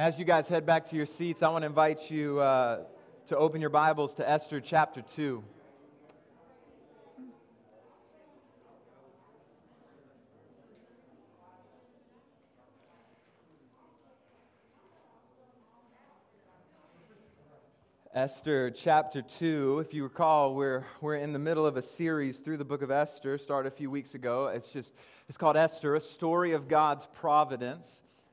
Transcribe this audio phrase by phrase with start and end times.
[0.00, 2.84] As you guys head back to your seats, I want to invite you uh,
[3.26, 5.44] to open your Bibles to Esther chapter 2.
[18.14, 19.84] Esther chapter 2.
[19.86, 22.90] If you recall, we're, we're in the middle of a series through the book of
[22.90, 24.46] Esther, started a few weeks ago.
[24.46, 24.94] It's just,
[25.28, 27.86] it's called Esther, a story of God's providence.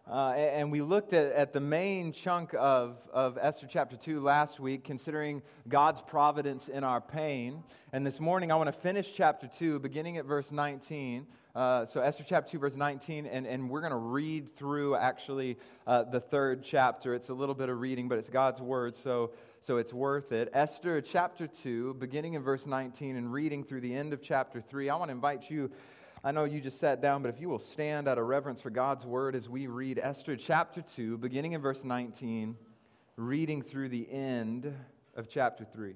[0.10, 4.58] Uh, and we looked at, at the main chunk of, of Esther chapter 2 last
[4.58, 7.62] week, considering God's providence in our pain.
[7.92, 11.28] And this morning, I want to finish chapter 2, beginning at verse 19.
[11.54, 15.58] Uh, so, Esther chapter 2, verse 19, and, and we're going to read through actually
[15.86, 17.14] uh, the third chapter.
[17.14, 19.32] It's a little bit of reading, but it's God's word, so,
[19.66, 20.50] so it's worth it.
[20.54, 24.90] Esther chapter 2, beginning in verse 19 and reading through the end of chapter 3.
[24.90, 25.70] I want to invite you
[26.28, 28.70] I know you just sat down, but if you will stand out of reverence for
[28.70, 32.58] God's word as we read Esther chapter 2, beginning in verse 19,
[33.16, 34.76] reading through the end
[35.16, 35.94] of chapter 3.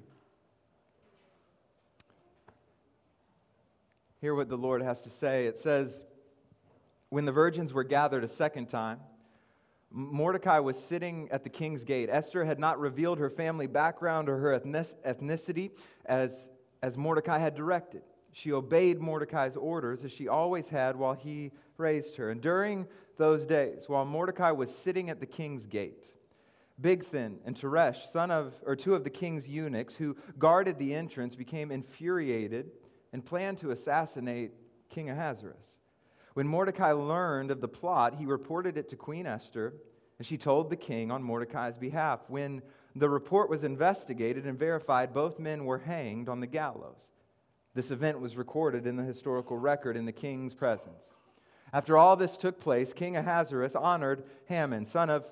[4.21, 5.47] Hear what the Lord has to say.
[5.47, 6.05] It says,
[7.09, 9.01] When the virgins were gathered a second time,
[9.91, 12.07] Mordecai was sitting at the king's gate.
[12.09, 15.71] Esther had not revealed her family background or her ethnicity
[16.05, 16.47] as,
[16.81, 18.03] as Mordecai had directed.
[18.33, 22.29] She obeyed Mordecai's orders as she always had while he raised her.
[22.29, 26.05] And during those days, while Mordecai was sitting at the king's gate,
[26.81, 31.35] Bigthan and Teresh, son of, or two of the king's eunuchs who guarded the entrance,
[31.35, 32.71] became infuriated
[33.13, 34.51] and planned to assassinate
[34.89, 35.75] King Ahasuerus.
[36.33, 39.73] When Mordecai learned of the plot, he reported it to Queen Esther,
[40.17, 42.21] and she told the king on Mordecai's behalf.
[42.29, 42.61] When
[42.95, 47.09] the report was investigated and verified, both men were hanged on the gallows.
[47.73, 51.03] This event was recorded in the historical record in the king's presence.
[51.73, 55.25] After all this took place, King Ahasuerus honored Haman, son of,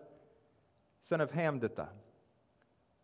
[1.09, 1.89] son of Hamdatha,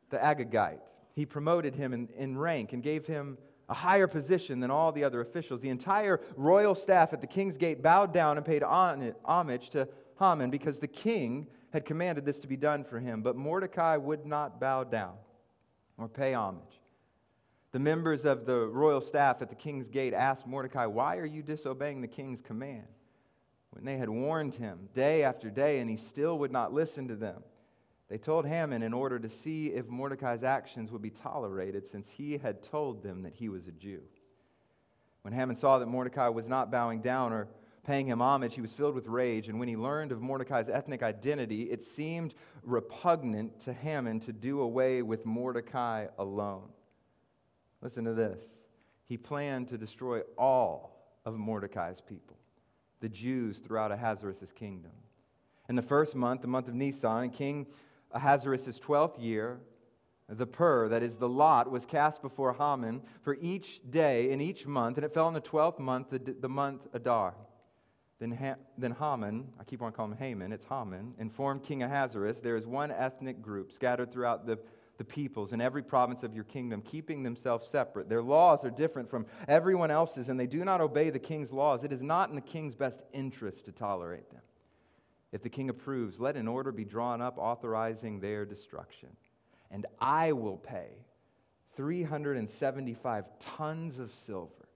[0.10, 0.80] the Agagite.
[1.16, 5.04] He promoted him in, in rank and gave him a higher position than all the
[5.04, 5.60] other officials.
[5.60, 9.88] The entire royal staff at the king's gate bowed down and paid homage to
[10.20, 13.22] Haman because the king had commanded this to be done for him.
[13.22, 15.16] But Mordecai would not bow down
[15.98, 16.80] or pay homage.
[17.76, 21.44] The members of the royal staff at the king's gate asked Mordecai, Why are you
[21.44, 22.88] disobeying the king's command?
[23.72, 27.18] When they had warned him day after day, and he still would not listen to
[27.18, 27.44] them,
[28.08, 32.38] they told Haman in order to see if Mordecai's actions would be tolerated, since he
[32.38, 34.04] had told them that he was a Jew.
[35.24, 37.50] When Haman saw that Mordecai was not bowing down or
[37.84, 39.50] paying him homage, he was filled with rage.
[39.50, 44.62] And when he learned of Mordecai's ethnic identity, it seemed repugnant to Haman to do
[44.62, 46.70] away with Mordecai alone.
[47.86, 48.42] Listen to this.
[49.08, 52.36] He planned to destroy all of Mordecai's people,
[53.00, 54.90] the Jews throughout Ahasuerus' kingdom.
[55.70, 57.68] In the first month, the month of Nisan, King
[58.12, 59.60] Ahasuerus' 12th year,
[60.28, 64.66] the pur, that is the lot, was cast before Haman for each day in each
[64.66, 67.36] month, and it fell in the 12th month, the, the month Adar.
[68.20, 72.40] Then, ha- then Haman, I keep on calling him Haman, it's Haman, informed King Ahasuerus
[72.40, 74.58] there is one ethnic group scattered throughout the
[74.98, 78.08] the peoples in every province of your kingdom, keeping themselves separate.
[78.08, 81.84] Their laws are different from everyone else's, and they do not obey the king's laws.
[81.84, 84.42] It is not in the king's best interest to tolerate them.
[85.32, 89.10] If the king approves, let an order be drawn up authorizing their destruction.
[89.70, 90.92] And I will pay
[91.76, 94.70] 375 tons of silver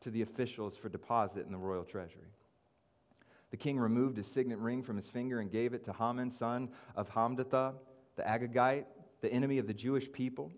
[0.00, 2.32] to the officials for deposit in the royal treasury.
[3.50, 6.70] The king removed his signet ring from his finger and gave it to Haman, son
[6.94, 7.74] of Hamdatha,
[8.16, 8.86] the Agagite
[9.20, 10.52] the enemy of the Jewish people.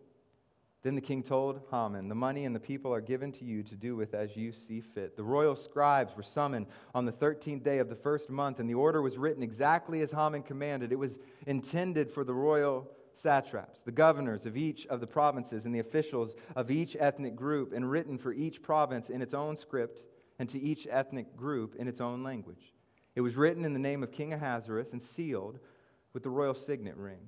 [0.83, 3.75] Then the king told Haman, The money and the people are given to you to
[3.75, 5.17] do with as you see fit.
[5.17, 8.75] The royal scribes were summoned on the 13th day of the first month, and the
[8.75, 10.93] order was written exactly as Haman commanded.
[10.93, 15.75] It was intended for the royal satraps, the governors of each of the provinces, and
[15.75, 20.01] the officials of each ethnic group, and written for each province in its own script,
[20.39, 22.73] and to each ethnic group in its own language.
[23.17, 25.59] It was written in the name of King Ahasuerus and sealed
[26.13, 27.19] with the royal signet ring.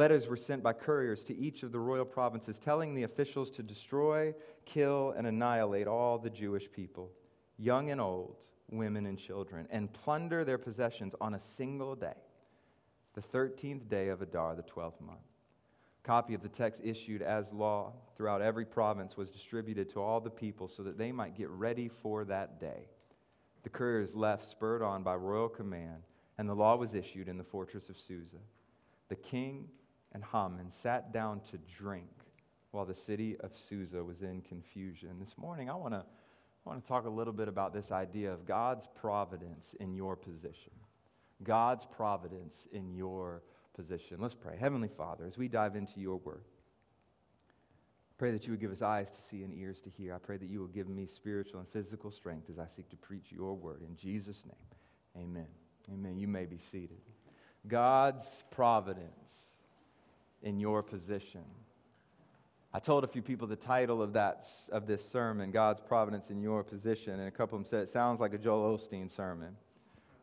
[0.00, 3.62] Letters were sent by couriers to each of the royal provinces telling the officials to
[3.62, 7.10] destroy, kill, and annihilate all the Jewish people,
[7.58, 8.38] young and old,
[8.70, 12.16] women and children, and plunder their possessions on a single day,
[13.12, 15.18] the 13th day of Adar, the 12th month.
[16.02, 20.30] Copy of the text issued as law throughout every province was distributed to all the
[20.30, 22.88] people so that they might get ready for that day.
[23.64, 26.04] The couriers left, spurred on by royal command,
[26.38, 28.38] and the law was issued in the fortress of Susa.
[29.10, 29.68] The king
[30.12, 32.08] and Haman sat down to drink
[32.72, 35.16] while the city of Susa was in confusion.
[35.18, 36.04] This morning, I want to
[36.66, 40.14] I want to talk a little bit about this idea of God's providence in your
[40.14, 40.72] position.
[41.42, 43.42] God's providence in your
[43.74, 44.18] position.
[44.20, 44.56] Let's pray.
[44.60, 46.44] Heavenly Father, as we dive into your word,
[48.18, 50.14] pray that you would give us eyes to see and ears to hear.
[50.14, 52.96] I pray that you will give me spiritual and physical strength as I seek to
[52.96, 53.80] preach your word.
[53.80, 55.48] In Jesus' name, amen.
[55.90, 56.18] Amen.
[56.18, 57.00] You may be seated.
[57.66, 59.49] God's providence
[60.42, 61.42] in your position.
[62.72, 66.40] I told a few people the title of, that, of this sermon, God's Providence in
[66.40, 69.56] Your Position, and a couple of them said it sounds like a Joel Osteen sermon.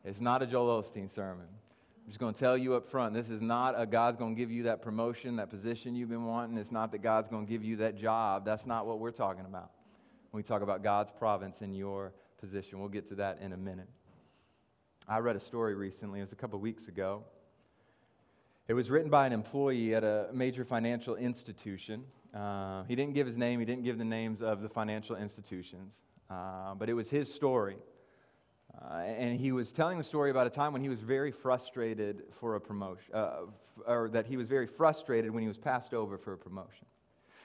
[0.05, 1.47] It's not a Joel Osteen sermon.
[1.49, 4.39] I'm just going to tell you up front this is not a God's going to
[4.39, 6.57] give you that promotion, that position you've been wanting.
[6.57, 8.45] It's not that God's going to give you that job.
[8.45, 9.71] That's not what we're talking about
[10.31, 12.79] when we talk about God's providence in your position.
[12.79, 13.89] We'll get to that in a minute.
[15.05, 17.23] I read a story recently, it was a couple of weeks ago.
[18.67, 22.03] It was written by an employee at a major financial institution.
[22.33, 25.93] Uh, he didn't give his name, he didn't give the names of the financial institutions,
[26.29, 27.77] uh, but it was his story.
[28.79, 32.23] Uh, and he was telling the story about a time when he was very frustrated
[32.41, 33.45] for a promotion, uh,
[33.87, 36.85] or that he was very frustrated when he was passed over for a promotion.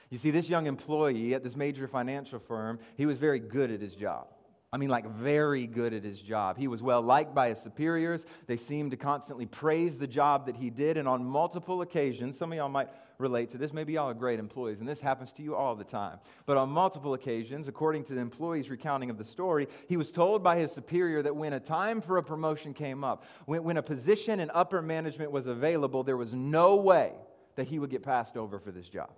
[0.09, 3.79] You see, this young employee at this major financial firm, he was very good at
[3.79, 4.27] his job.
[4.73, 6.57] I mean, like very good at his job.
[6.57, 8.25] He was well liked by his superiors.
[8.47, 10.97] They seemed to constantly praise the job that he did.
[10.97, 12.89] And on multiple occasions, some of y'all might
[13.19, 13.71] relate to this.
[13.71, 16.17] Maybe y'all are great employees, and this happens to you all the time.
[16.47, 20.41] But on multiple occasions, according to the employee's recounting of the story, he was told
[20.41, 23.83] by his superior that when a time for a promotion came up, when, when a
[23.83, 27.11] position in upper management was available, there was no way
[27.57, 29.11] that he would get passed over for this job.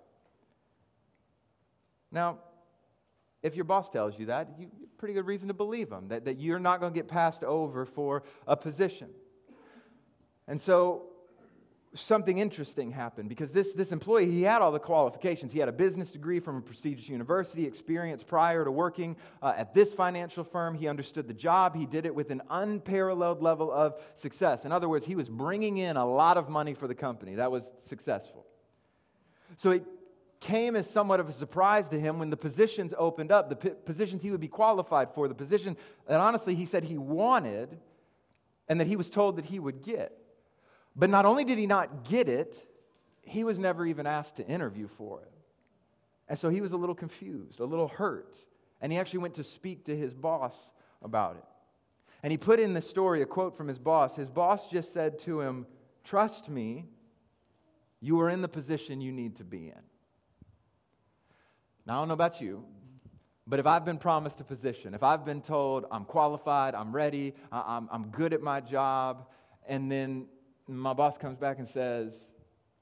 [2.12, 2.40] Now,
[3.46, 6.40] if your boss tells you that, you pretty good reason to believe them, that, that
[6.40, 9.10] you're not going to get passed over for a position.
[10.48, 11.04] And so
[11.94, 15.54] something interesting happened because this, this employee, he had all the qualifications.
[15.54, 19.74] He had a business degree from a prestigious university, experience prior to working uh, at
[19.74, 20.74] this financial firm.
[20.74, 21.76] He understood the job.
[21.76, 24.66] He did it with an unparalleled level of success.
[24.66, 27.36] In other words, he was bringing in a lot of money for the company.
[27.36, 28.46] That was successful.
[29.58, 29.86] So it
[30.40, 33.70] came as somewhat of a surprise to him when the positions opened up, the p-
[33.86, 35.78] positions he would be qualified for, the position
[36.08, 37.80] that honestly he said he wanted
[38.68, 40.18] and that he was told that he would get.
[40.96, 42.56] But not only did he not get it,
[43.24, 45.32] he was never even asked to interview for it.
[46.28, 48.36] And so he was a little confused, a little hurt.
[48.82, 50.56] And he actually went to speak to his boss
[51.02, 51.44] about it.
[52.24, 54.16] And he put in the story a quote from his boss.
[54.16, 55.68] His boss just said to him,
[56.04, 56.86] Trust me,
[58.00, 59.82] you are in the position you need to be in.
[61.86, 62.64] Now, I don't know about you,
[63.46, 67.36] but if I've been promised a position, if I've been told I'm qualified, I'm ready,
[67.52, 69.28] I'm, I'm good at my job,
[69.68, 70.26] and then
[70.68, 72.26] my boss comes back and says,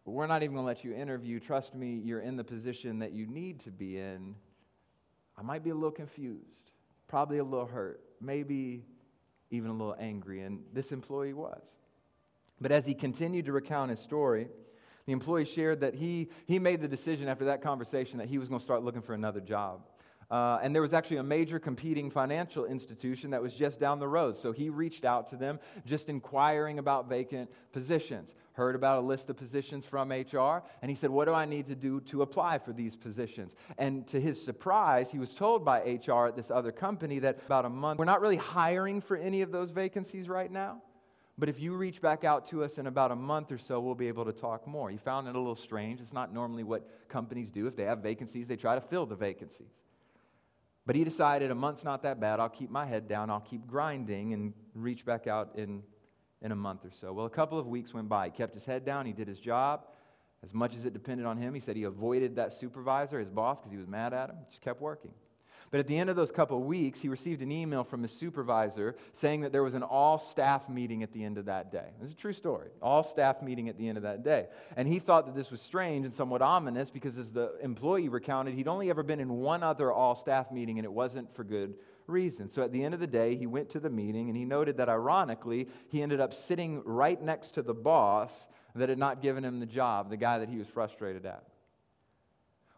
[0.05, 1.41] We're not even going to let you interview.
[1.41, 4.35] Trust me, you're in the position that you need to be in.
[5.37, 6.71] I might be a little confused,
[7.09, 8.85] probably a little hurt, maybe
[9.51, 10.43] even a little angry.
[10.43, 11.61] And this employee was.
[12.61, 14.47] But as he continued to recount his story,
[15.05, 18.49] the employee shared that he, he made the decision after that conversation that he was
[18.49, 19.81] going to start looking for another job.
[20.31, 24.07] Uh, and there was actually a major competing financial institution that was just down the
[24.07, 24.35] road.
[24.35, 28.33] So he reached out to them, just inquiring about vacant positions.
[28.53, 31.67] Heard about a list of positions from HR, and he said, What do I need
[31.67, 33.53] to do to apply for these positions?
[33.77, 37.65] And to his surprise, he was told by HR at this other company that about
[37.65, 40.81] a month, we're not really hiring for any of those vacancies right now.
[41.37, 43.95] But if you reach back out to us in about a month or so, we'll
[43.95, 44.89] be able to talk more.
[44.89, 45.99] He found it a little strange.
[45.99, 47.65] It's not normally what companies do.
[47.65, 49.71] If they have vacancies, they try to fill the vacancies.
[50.85, 52.39] But he decided a month's not that bad.
[52.39, 53.29] I'll keep my head down.
[53.29, 55.81] I'll keep grinding and reach back out in,
[56.41, 57.13] in a month or so.
[57.13, 58.25] Well, a couple of weeks went by.
[58.25, 59.05] He kept his head down.
[59.05, 59.85] He did his job
[60.43, 61.53] as much as it depended on him.
[61.53, 64.35] He said he avoided that supervisor, his boss, because he was mad at him.
[64.49, 65.11] Just kept working.
[65.73, 68.11] But at the end of those couple of weeks, he received an email from his
[68.11, 71.87] supervisor saying that there was an all staff meeting at the end of that day.
[71.99, 72.69] It's a true story.
[72.79, 74.45] All staff meeting at the end of that day.
[74.77, 78.53] And he thought that this was strange and somewhat ominous because, as the employee recounted,
[78.53, 81.73] he'd only ever been in one other all staff meeting and it wasn't for good
[82.05, 82.51] reason.
[82.51, 84.77] So at the end of the day, he went to the meeting and he noted
[84.77, 89.43] that ironically, he ended up sitting right next to the boss that had not given
[89.43, 91.47] him the job, the guy that he was frustrated at.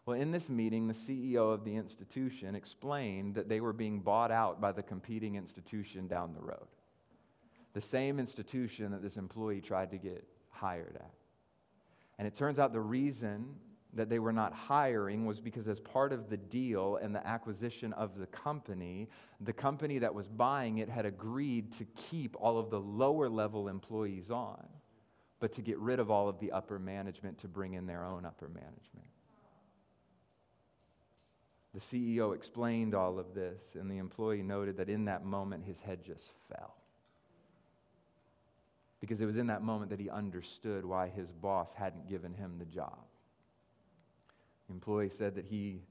[0.06, 4.30] Well, in this meeting, the CEO of the institution explained that they were being bought
[4.30, 6.68] out by the competing institution down the road.
[7.72, 11.10] The same institution that this employee tried to get hired at.
[12.18, 13.46] And it turns out the reason
[13.94, 17.92] that they were not hiring was because, as part of the deal and the acquisition
[17.94, 19.08] of the company,
[19.40, 23.68] the company that was buying it had agreed to keep all of the lower level
[23.68, 24.68] employees on,
[25.40, 28.24] but to get rid of all of the upper management to bring in their own
[28.24, 29.06] upper management.
[31.76, 35.78] The CEO explained all of this, and the employee noted that in that moment his
[35.80, 36.74] head just fell.
[38.98, 42.56] because it was in that moment that he understood why his boss hadn't given him
[42.58, 42.98] the job.
[44.66, 45.82] The employee said that he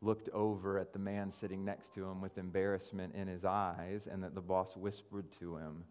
[0.00, 4.24] looked over at the man sitting next to him with embarrassment in his eyes, and
[4.24, 5.84] that the boss whispered to him,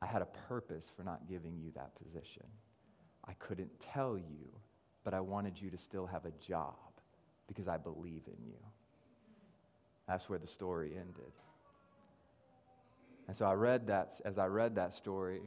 [0.00, 2.46] I had a purpose for not giving you that position.
[3.26, 4.48] I couldn't tell you,
[5.04, 6.89] but I wanted you to still have a job
[7.50, 8.58] because I believe in you.
[10.06, 11.32] That's where the story ended.
[13.26, 15.40] And so I read that, as I read that story,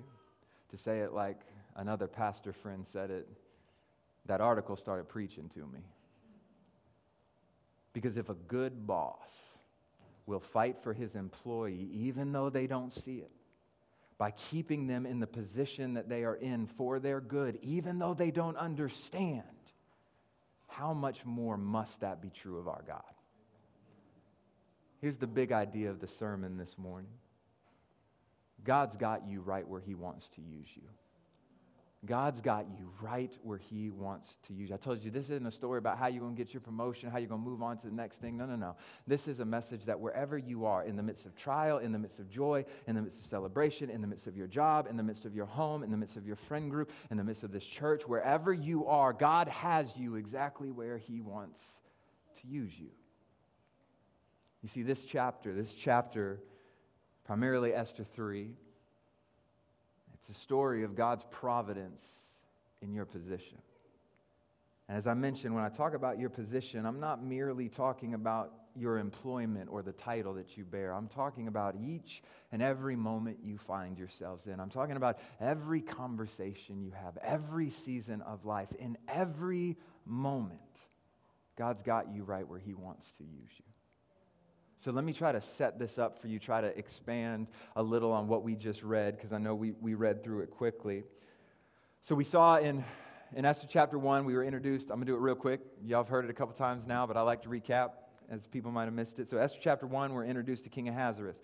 [0.71, 1.39] to say it like
[1.77, 3.25] another pastor friend said it,
[4.25, 5.79] that article started preaching to me.
[7.93, 9.29] Because if a good boss
[10.25, 13.31] will fight for his employee, even though they don't see it,
[14.17, 18.13] by keeping them in the position that they are in for their good, even though
[18.13, 19.43] they don't understand,
[20.77, 23.03] how much more must that be true of our God?
[25.01, 27.11] Here's the big idea of the sermon this morning
[28.63, 30.83] God's got you right where He wants to use you.
[32.05, 34.75] God's got you right where He wants to use you.
[34.75, 37.09] I told you this isn't a story about how you're going to get your promotion,
[37.09, 38.35] how you're going to move on to the next thing.
[38.35, 38.75] No, no, no.
[39.07, 41.99] This is a message that wherever you are, in the midst of trial, in the
[41.99, 44.97] midst of joy, in the midst of celebration, in the midst of your job, in
[44.97, 47.43] the midst of your home, in the midst of your friend group, in the midst
[47.43, 51.61] of this church, wherever you are, God has you exactly where He wants
[52.41, 52.89] to use you.
[54.61, 56.39] You see, this chapter, this chapter,
[57.25, 58.51] primarily Esther 3,
[60.23, 62.01] it's a story of God's providence
[62.81, 63.57] in your position.
[64.87, 68.53] And as I mentioned, when I talk about your position, I'm not merely talking about
[68.75, 70.93] your employment or the title that you bear.
[70.93, 74.59] I'm talking about each and every moment you find yourselves in.
[74.59, 78.69] I'm talking about every conversation you have, every season of life.
[78.79, 80.59] In every moment,
[81.57, 83.72] God's got you right where He wants to use you.
[84.83, 87.47] So let me try to set this up for you, try to expand
[87.77, 90.51] a little on what we just read, because I know we, we read through it
[90.51, 91.03] quickly.
[92.01, 92.83] So we saw in,
[93.33, 94.89] in Esther chapter 1, we were introduced.
[94.89, 95.61] I'm going to do it real quick.
[95.85, 97.91] Y'all have heard it a couple times now, but I like to recap
[98.29, 99.29] as people might have missed it.
[99.29, 101.37] So, Esther chapter 1, we're introduced to King Ahasuerus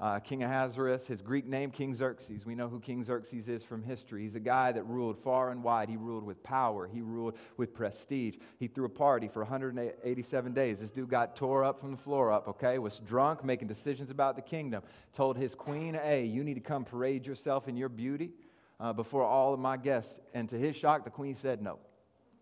[0.00, 2.46] uh, King Ahasuerus, his Greek name, King Xerxes.
[2.46, 4.22] We know who King Xerxes is from history.
[4.22, 5.88] He's a guy that ruled far and wide.
[5.88, 8.36] He ruled with power, he ruled with prestige.
[8.60, 10.78] He threw a party for 187 days.
[10.78, 12.78] This dude got tore up from the floor up, okay?
[12.78, 14.82] Was drunk, making decisions about the kingdom.
[15.14, 18.30] Told his queen, hey, you need to come parade yourself in your beauty
[18.78, 20.12] uh, before all of my guests.
[20.32, 21.78] And to his shock, the queen said, no.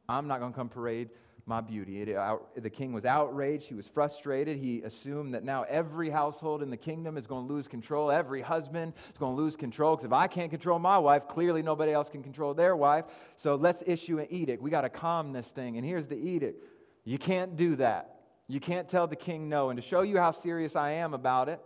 [0.09, 1.09] I'm not going to come parade
[1.49, 2.17] my beauty.
[2.17, 3.67] Out, the king was outraged.
[3.67, 4.59] He was frustrated.
[4.59, 8.11] He assumed that now every household in the kingdom is going to lose control.
[8.11, 11.63] Every husband is going to lose control because if I can't control my wife, clearly
[11.63, 13.05] nobody else can control their wife.
[13.37, 14.61] So let's issue an edict.
[14.61, 15.77] We got to calm this thing.
[15.77, 16.65] And here's the edict
[17.05, 18.17] you can't do that.
[18.49, 19.71] You can't tell the king no.
[19.71, 21.61] And to show you how serious I am about it,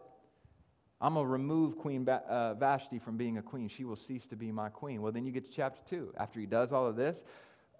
[1.00, 3.68] I'm going to remove Queen uh, Vashti from being a queen.
[3.68, 5.00] She will cease to be my queen.
[5.00, 6.12] Well, then you get to chapter 2.
[6.18, 7.24] After he does all of this,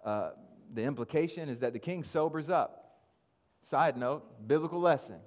[0.03, 0.31] uh,
[0.73, 2.99] the implication is that the king sobers up.
[3.69, 5.17] Side note, biblical lesson.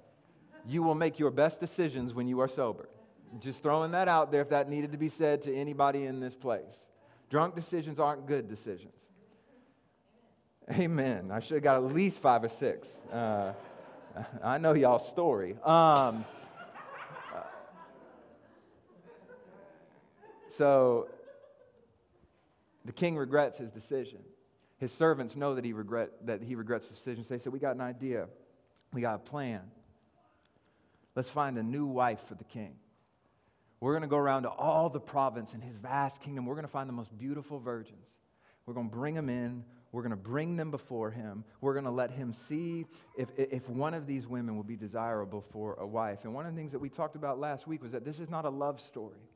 [0.67, 2.89] You will make your best decisions when you are sober.
[3.39, 6.35] Just throwing that out there if that needed to be said to anybody in this
[6.35, 6.83] place.
[7.29, 8.93] Drunk decisions aren't good decisions.
[10.71, 11.29] Amen.
[11.31, 12.87] I should have got at least five or six.
[13.11, 13.53] Uh,
[14.43, 15.57] I know y'all's story.
[15.63, 16.25] Um,
[20.57, 21.07] so
[22.85, 24.19] the king regrets his decision.
[24.77, 27.25] His servants know that he, regret, that he regrets the decision.
[27.29, 28.27] They said, We got an idea.
[28.93, 29.61] We got a plan.
[31.15, 32.75] Let's find a new wife for the king.
[33.79, 36.45] We're going to go around to all the province in his vast kingdom.
[36.45, 38.07] We're going to find the most beautiful virgins.
[38.65, 39.63] We're going to bring them in.
[39.91, 41.45] We're going to bring them before him.
[41.61, 42.85] We're going to let him see
[43.17, 46.19] if, if one of these women will be desirable for a wife.
[46.23, 48.29] And one of the things that we talked about last week was that this is
[48.29, 49.29] not a love story,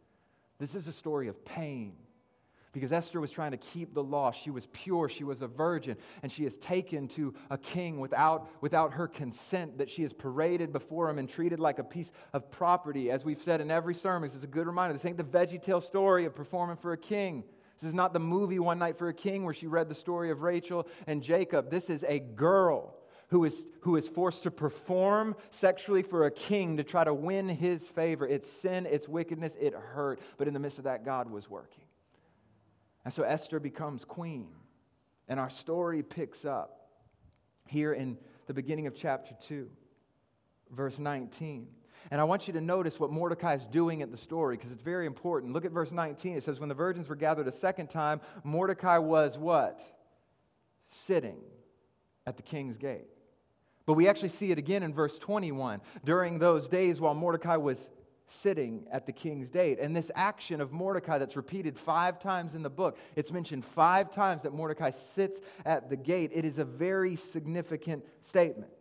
[0.59, 1.93] this is a story of pain
[2.71, 4.31] because Esther was trying to keep the law.
[4.31, 8.49] She was pure, she was a virgin, and she is taken to a king without,
[8.61, 12.49] without her consent, that she is paraded before him and treated like a piece of
[12.51, 13.11] property.
[13.11, 14.93] As we've said in every sermon, this is a good reminder.
[14.93, 17.43] This ain't the veggie tale story of performing for a king.
[17.79, 20.31] This is not the movie One Night for a King where she read the story
[20.31, 21.71] of Rachel and Jacob.
[21.71, 22.93] This is a girl
[23.29, 27.47] who is, who is forced to perform sexually for a king to try to win
[27.47, 28.27] his favor.
[28.27, 30.19] It's sin, it's wickedness, it hurt.
[30.37, 31.83] But in the midst of that, God was working.
[33.05, 34.49] And so Esther becomes queen.
[35.27, 36.89] And our story picks up
[37.67, 39.69] here in the beginning of chapter 2,
[40.71, 41.67] verse 19.
[42.11, 44.81] And I want you to notice what Mordecai is doing at the story because it's
[44.81, 45.53] very important.
[45.53, 46.37] Look at verse 19.
[46.37, 49.81] It says, When the virgins were gathered a second time, Mordecai was what?
[50.87, 51.37] Sitting
[52.25, 53.07] at the king's gate.
[53.85, 55.81] But we actually see it again in verse 21.
[56.05, 57.87] During those days while Mordecai was
[58.41, 59.79] sitting at the king's gate.
[59.79, 64.11] And this action of Mordecai that's repeated five times in the book, it's mentioned five
[64.13, 66.31] times that Mordecai sits at the gate.
[66.33, 68.71] It is a very significant statement.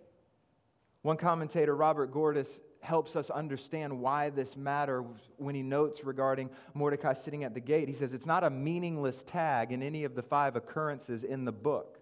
[1.02, 5.04] One commentator, Robert Gordis, helps us understand why this matters
[5.36, 7.88] when he notes regarding Mordecai sitting at the gate.
[7.88, 11.52] He says it's not a meaningless tag in any of the five occurrences in the
[11.52, 11.98] book.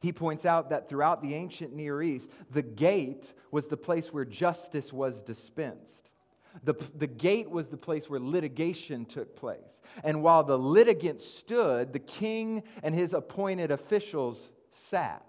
[0.00, 4.24] He points out that throughout the ancient Near East, the gate was the place where
[4.24, 6.07] justice was dispensed.
[6.64, 9.58] The, the gate was the place where litigation took place.
[10.04, 14.40] And while the litigant stood, the king and his appointed officials
[14.90, 15.24] sat.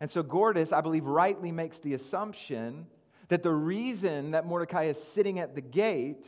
[0.00, 2.86] And so Gordis, I believe, rightly makes the assumption
[3.28, 6.26] that the reason that Mordecai is sitting at the gate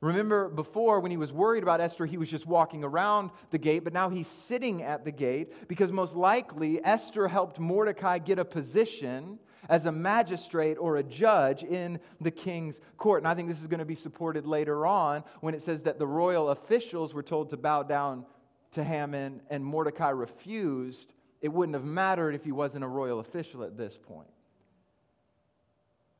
[0.00, 3.82] Remember before when he was worried about Esther, he was just walking around the gate,
[3.82, 8.44] but now he's sitting at the gate because most likely Esther helped Mordecai get a
[8.44, 13.22] position as a magistrate or a judge in the king's court.
[13.22, 15.98] And I think this is going to be supported later on when it says that
[15.98, 18.24] the royal officials were told to bow down
[18.72, 21.12] to Haman and Mordecai refused.
[21.40, 24.28] It wouldn't have mattered if he wasn't a royal official at this point.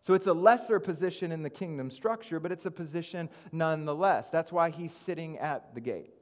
[0.02, 4.30] So it's a lesser position in the kingdom structure, but it's a position nonetheless.
[4.30, 6.14] That's why he's sitting at the gate.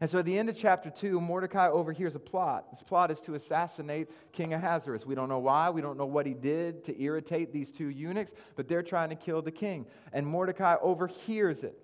[0.00, 2.70] And so at the end of chapter 2, Mordecai overhears a plot.
[2.72, 5.06] This plot is to assassinate King Ahasuerus.
[5.06, 8.32] We don't know why, we don't know what he did to irritate these two eunuchs,
[8.56, 9.86] but they're trying to kill the king.
[10.12, 11.78] And Mordecai overhears it.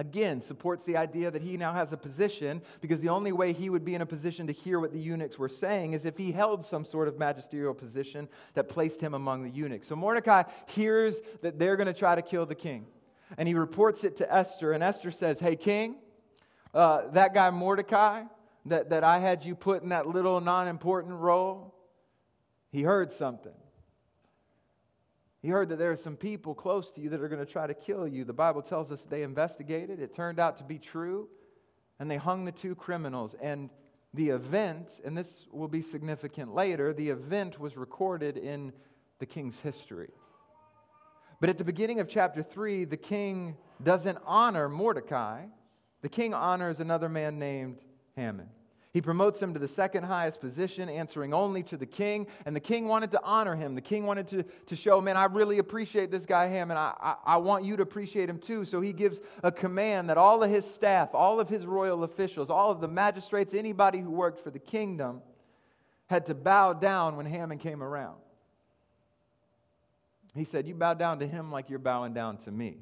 [0.00, 3.68] Again, supports the idea that he now has a position because the only way he
[3.68, 6.30] would be in a position to hear what the eunuchs were saying is if he
[6.30, 9.88] held some sort of magisterial position that placed him among the eunuchs.
[9.88, 12.86] So Mordecai hears that they're going to try to kill the king.
[13.38, 15.96] And he reports it to Esther, and Esther says, Hey, king,
[16.74, 18.24] uh, that guy Mordecai
[18.66, 21.74] that, that I had you put in that little non important role,
[22.70, 23.52] he heard something.
[25.40, 27.66] He heard that there are some people close to you that are going to try
[27.66, 28.24] to kill you.
[28.24, 30.00] The Bible tells us they investigated.
[30.00, 31.28] It turned out to be true.
[32.00, 33.34] And they hung the two criminals.
[33.40, 33.70] And
[34.14, 38.72] the event, and this will be significant later, the event was recorded in
[39.20, 40.10] the king's history.
[41.40, 45.44] But at the beginning of chapter 3, the king doesn't honor Mordecai.
[46.02, 47.78] The king honors another man named
[48.16, 48.48] Haman.
[48.92, 52.26] He promotes him to the second highest position, answering only to the king.
[52.46, 53.74] And the king wanted to honor him.
[53.74, 56.76] The king wanted to, to show, man, I really appreciate this guy, Haman.
[56.76, 58.64] I, I, I want you to appreciate him too.
[58.64, 62.48] So he gives a command that all of his staff, all of his royal officials,
[62.48, 65.20] all of the magistrates, anybody who worked for the kingdom,
[66.06, 68.16] had to bow down when Haman came around.
[70.34, 72.78] He said, You bow down to him like you're bowing down to me.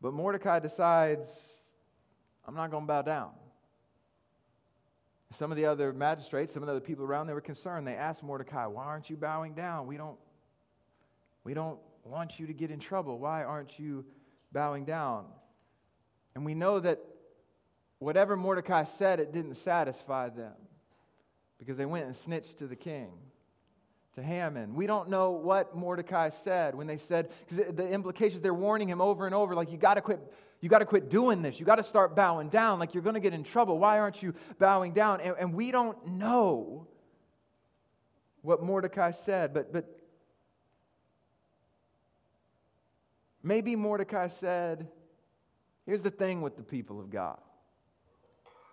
[0.00, 1.30] But Mordecai decides,
[2.48, 3.30] I'm not going to bow down.
[5.38, 7.86] Some of the other magistrates, some of the other people around, they were concerned.
[7.86, 9.86] They asked Mordecai, Why aren't you bowing down?
[9.86, 10.16] We don't,
[11.44, 13.18] we don't want you to get in trouble.
[13.18, 14.06] Why aren't you
[14.50, 15.26] bowing down?
[16.34, 17.00] And we know that
[17.98, 20.54] whatever Mordecai said, it didn't satisfy them
[21.58, 23.10] because they went and snitched to the king,
[24.14, 24.74] to Haman.
[24.74, 29.02] We don't know what Mordecai said when they said, because the implications, they're warning him
[29.02, 30.20] over and over, like, you got to quit
[30.60, 31.60] you got to quit doing this.
[31.60, 32.78] You got to start bowing down.
[32.78, 33.78] Like you're going to get in trouble.
[33.78, 35.20] Why aren't you bowing down?
[35.20, 36.88] And, and we don't know
[38.42, 39.84] what Mordecai said, but, but
[43.42, 44.88] maybe Mordecai said,
[45.86, 47.38] here's the thing with the people of God.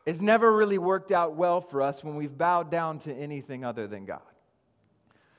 [0.06, 3.88] It's never really worked out well for us when we've bowed down to anything other
[3.88, 4.22] than God.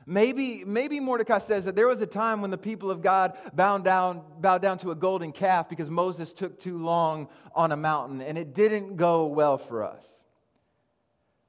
[0.09, 3.85] Maybe, maybe Mordecai says that there was a time when the people of God bowed
[3.85, 8.23] down, bowed down to a golden calf because Moses took too long on a mountain
[8.23, 10.07] and it didn't go well for us.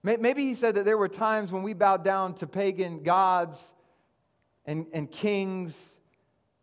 [0.01, 3.59] Maybe he said that there were times when we bowed down to pagan gods
[4.65, 5.75] and, and kings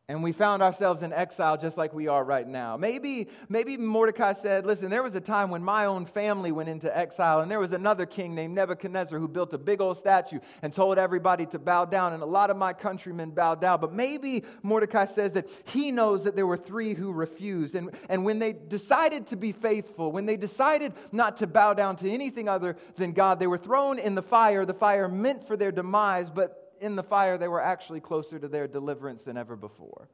[0.06, 2.76] and we found ourselves in exile just like we are right now.
[2.76, 6.94] Maybe, maybe Mordecai said, Listen, there was a time when my own family went into
[6.94, 10.74] exile, and there was another king named Nebuchadnezzar who built a big old statue and
[10.74, 13.80] told everybody to bow down, and a lot of my countrymen bowed down.
[13.80, 17.74] But maybe Mordecai says that he knows that there were three who refused.
[17.74, 21.96] And, and when they decided to be faithful, when they decided not to bow down
[21.96, 24.66] to anything other than God, they were thrown in the fire.
[24.66, 28.48] The fire meant for their demise, but in the fire, they were actually closer to
[28.48, 30.08] their deliverance than ever before.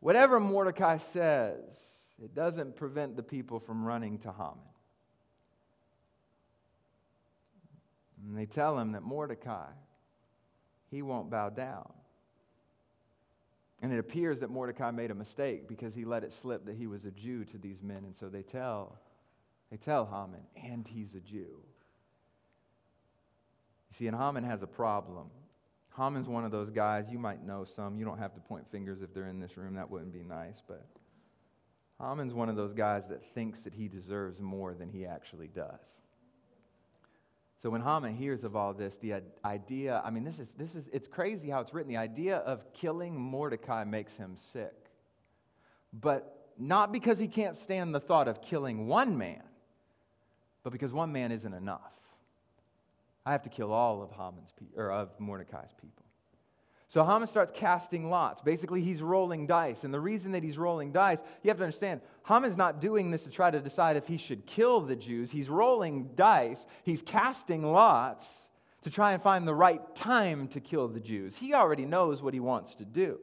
[0.00, 1.62] Whatever Mordecai says,
[2.22, 4.58] it doesn't prevent the people from running to Haman.
[8.26, 9.68] And they tell him that Mordecai,
[10.90, 11.92] he won't bow down.
[13.82, 16.86] And it appears that Mordecai made a mistake because he let it slip that he
[16.86, 18.04] was a Jew to these men.
[18.04, 18.98] And so they tell,
[19.70, 21.60] they tell Haman, and he's a Jew.
[23.90, 25.30] You see, and Haman has a problem.
[25.96, 27.06] Haman's one of those guys.
[27.10, 27.98] You might know some.
[27.98, 29.74] You don't have to point fingers if they're in this room.
[29.74, 30.62] That wouldn't be nice.
[30.66, 30.84] But
[32.00, 35.80] Haman's one of those guys that thinks that he deserves more than he actually does.
[37.62, 40.84] So when Haman hears of all this, the idea, I mean, this is, this is,
[40.92, 41.90] it's crazy how it's written.
[41.90, 44.74] The idea of killing Mordecai makes him sick.
[45.92, 49.42] But not because he can't stand the thought of killing one man,
[50.62, 51.92] but because one man isn't enough.
[53.26, 56.04] I have to kill all of Haman's pe- or of Mordecai's people.
[56.88, 58.40] So Haman starts casting lots.
[58.40, 59.82] Basically, he's rolling dice.
[59.82, 63.24] And the reason that he's rolling dice, you have to understand, Haman's not doing this
[63.24, 65.32] to try to decide if he should kill the Jews.
[65.32, 68.28] He's rolling dice, he's casting lots
[68.82, 71.34] to try and find the right time to kill the Jews.
[71.34, 73.18] He already knows what he wants to do.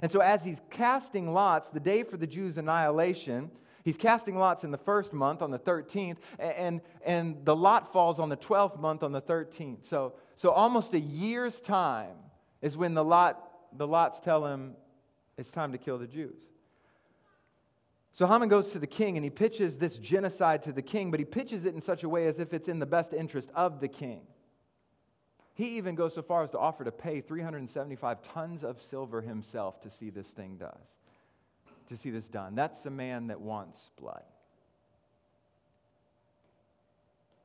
[0.00, 3.50] And so, as he's casting lots, the day for the Jews' annihilation,
[3.88, 8.18] He's casting lots in the first month on the 13th, and, and the lot falls
[8.18, 9.86] on the 12th month on the 13th.
[9.86, 12.18] So, so almost a year's time
[12.60, 14.74] is when the, lot, the lots tell him
[15.38, 16.36] it's time to kill the Jews.
[18.12, 21.18] So Haman goes to the king and he pitches this genocide to the king, but
[21.18, 23.80] he pitches it in such a way as if it's in the best interest of
[23.80, 24.20] the king.
[25.54, 29.80] He even goes so far as to offer to pay 375 tons of silver himself
[29.80, 30.97] to see this thing does
[31.88, 32.54] to see this done.
[32.54, 34.22] That's the man that wants blood.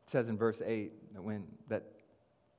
[0.05, 1.83] It says in verse 8 that when that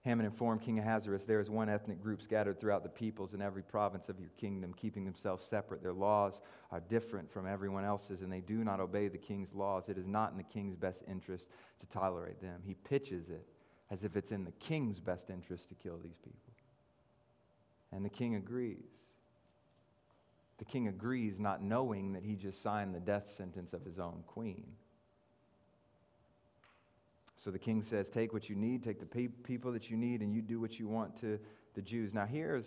[0.04, 3.62] Haman informed King Ahasuerus, there is one ethnic group scattered throughout the peoples in every
[3.62, 5.82] province of your kingdom, keeping themselves separate.
[5.82, 9.84] Their laws are different from everyone else's, and they do not obey the king's laws.
[9.88, 11.48] It is not in the king's best interest
[11.80, 12.60] to tolerate them.
[12.66, 13.46] He pitches it
[13.90, 16.52] as if it's in the king's best interest to kill these people.
[17.92, 18.90] And the king agrees.
[20.58, 24.22] The king agrees, not knowing that he just signed the death sentence of his own
[24.26, 24.64] queen.
[27.36, 30.22] So the king says, Take what you need, take the pe- people that you need,
[30.22, 31.38] and you do what you want to
[31.74, 32.14] the Jews.
[32.14, 32.64] Now, here's,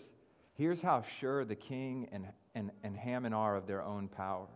[0.53, 4.47] here's how sure the king and, and, and Haman are of their own power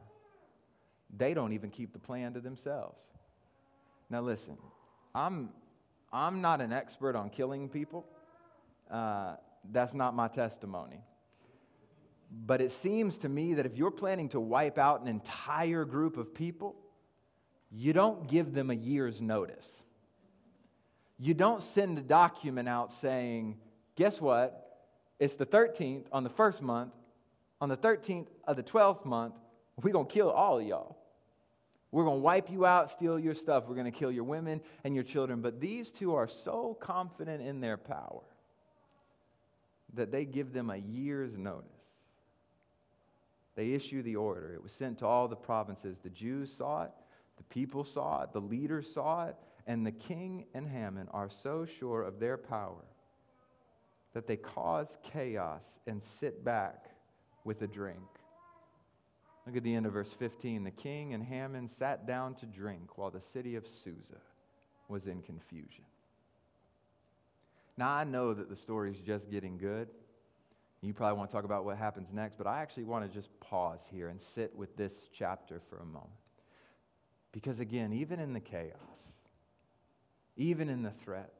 [1.17, 3.01] they don't even keep the plan to themselves.
[4.09, 4.57] Now, listen,
[5.13, 5.49] I'm,
[6.11, 8.05] I'm not an expert on killing people,
[8.89, 9.35] uh,
[9.71, 10.99] that's not my testimony.
[12.31, 16.15] But it seems to me that if you're planning to wipe out an entire group
[16.15, 16.75] of people,
[17.69, 19.67] you don't give them a year's notice.
[21.19, 23.57] You don't send a document out saying,
[23.95, 24.87] guess what?
[25.19, 26.93] It's the 13th on the first month.
[27.59, 29.35] On the 13th of the 12th month,
[29.81, 30.97] we're going to kill all of y'all.
[31.91, 33.65] We're going to wipe you out, steal your stuff.
[33.67, 35.41] We're going to kill your women and your children.
[35.41, 38.21] But these two are so confident in their power
[39.93, 41.80] that they give them a year's notice.
[43.55, 44.53] They issue the order.
[44.53, 45.97] It was sent to all the provinces.
[46.01, 46.91] The Jews saw it,
[47.37, 49.35] the people saw it, the leaders saw it,
[49.67, 52.85] and the king and Haman are so sure of their power
[54.13, 56.85] that they cause chaos and sit back
[57.43, 57.99] with a drink.
[59.45, 60.63] Look at the end of verse 15.
[60.63, 64.21] The king and Haman sat down to drink while the city of Susa
[64.87, 65.85] was in confusion.
[67.77, 69.87] Now, I know that the story is just getting good.
[70.81, 73.29] You probably want to talk about what happens next, but I actually want to just
[73.39, 76.09] pause here and sit with this chapter for a moment.
[77.31, 78.77] Because again, even in the chaos,
[80.37, 81.39] even in the threats,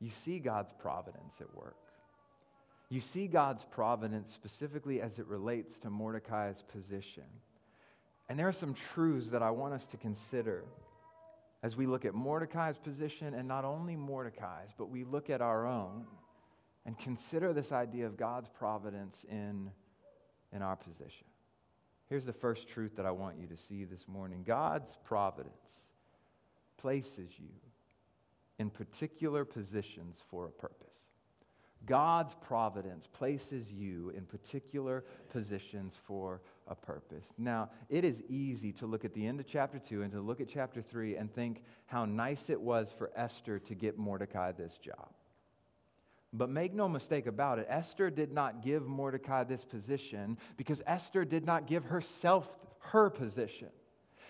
[0.00, 1.76] you see God's providence at work.
[2.88, 7.24] You see God's providence specifically as it relates to Mordecai's position.
[8.28, 10.64] And there are some truths that I want us to consider
[11.62, 15.66] as we look at Mordecai's position, and not only Mordecai's, but we look at our
[15.66, 16.06] own
[16.86, 19.70] and consider this idea of God's providence in,
[20.52, 21.26] in our position.
[22.08, 25.52] Here's the first truth that I want you to see this morning God's providence
[26.78, 27.48] places you
[28.58, 30.86] in particular positions for a purpose.
[31.84, 37.24] God's providence places you in particular positions for a purpose.
[37.36, 40.40] Now, it is easy to look at the end of chapter 2 and to look
[40.40, 44.78] at chapter 3 and think how nice it was for Esther to get Mordecai this
[44.78, 45.10] job.
[46.36, 51.24] But make no mistake about it, Esther did not give Mordecai this position because Esther
[51.24, 52.46] did not give herself
[52.80, 53.68] her position.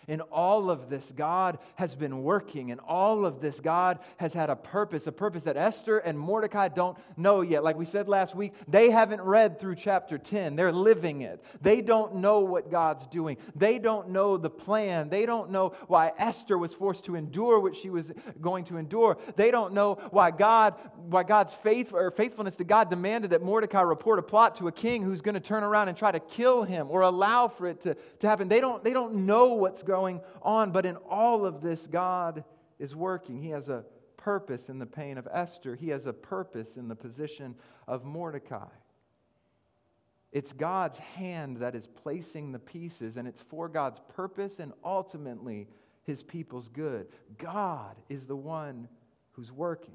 [0.08, 2.68] In all of this, God has been working.
[2.68, 6.68] In all of this, God has had a purpose, a purpose that Esther and Mordecai
[6.68, 7.64] don't know yet.
[7.64, 10.54] Like we said last week, they haven't read through chapter 10.
[10.54, 11.44] They're living it.
[11.60, 13.36] They don't know what God's doing.
[13.56, 15.08] They don't know the plan.
[15.08, 19.18] They don't know why Esther was forced to endure what she was going to endure.
[19.34, 23.80] They don't know why God, why God's faith or faithfulness to God demanded that Mordecai
[23.80, 26.62] report a plot to a king who's going to turn around and try to kill
[26.62, 28.46] him or allow for it to, to happen.
[28.46, 30.72] They don't, they don't know what's going going on.
[30.72, 32.44] But in all of this, God
[32.78, 33.40] is working.
[33.40, 33.84] He has a
[34.18, 37.54] purpose in the pain of Esther, he has a purpose in the position
[37.86, 38.66] of Mordecai.
[40.32, 45.68] It's God's hand that is placing the pieces, and it's for God's purpose and ultimately
[46.02, 47.06] his people's good.
[47.38, 48.88] God is the one
[49.30, 49.94] who's working.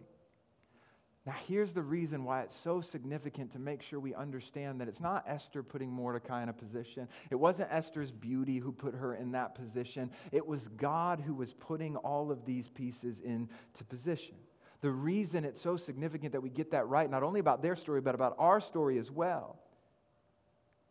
[1.26, 5.00] Now, here's the reason why it's so significant to make sure we understand that it's
[5.00, 7.08] not Esther putting Mordecai in a position.
[7.30, 10.10] It wasn't Esther's beauty who put her in that position.
[10.32, 14.34] It was God who was putting all of these pieces into position.
[14.82, 18.02] The reason it's so significant that we get that right, not only about their story,
[18.02, 19.60] but about our story as well,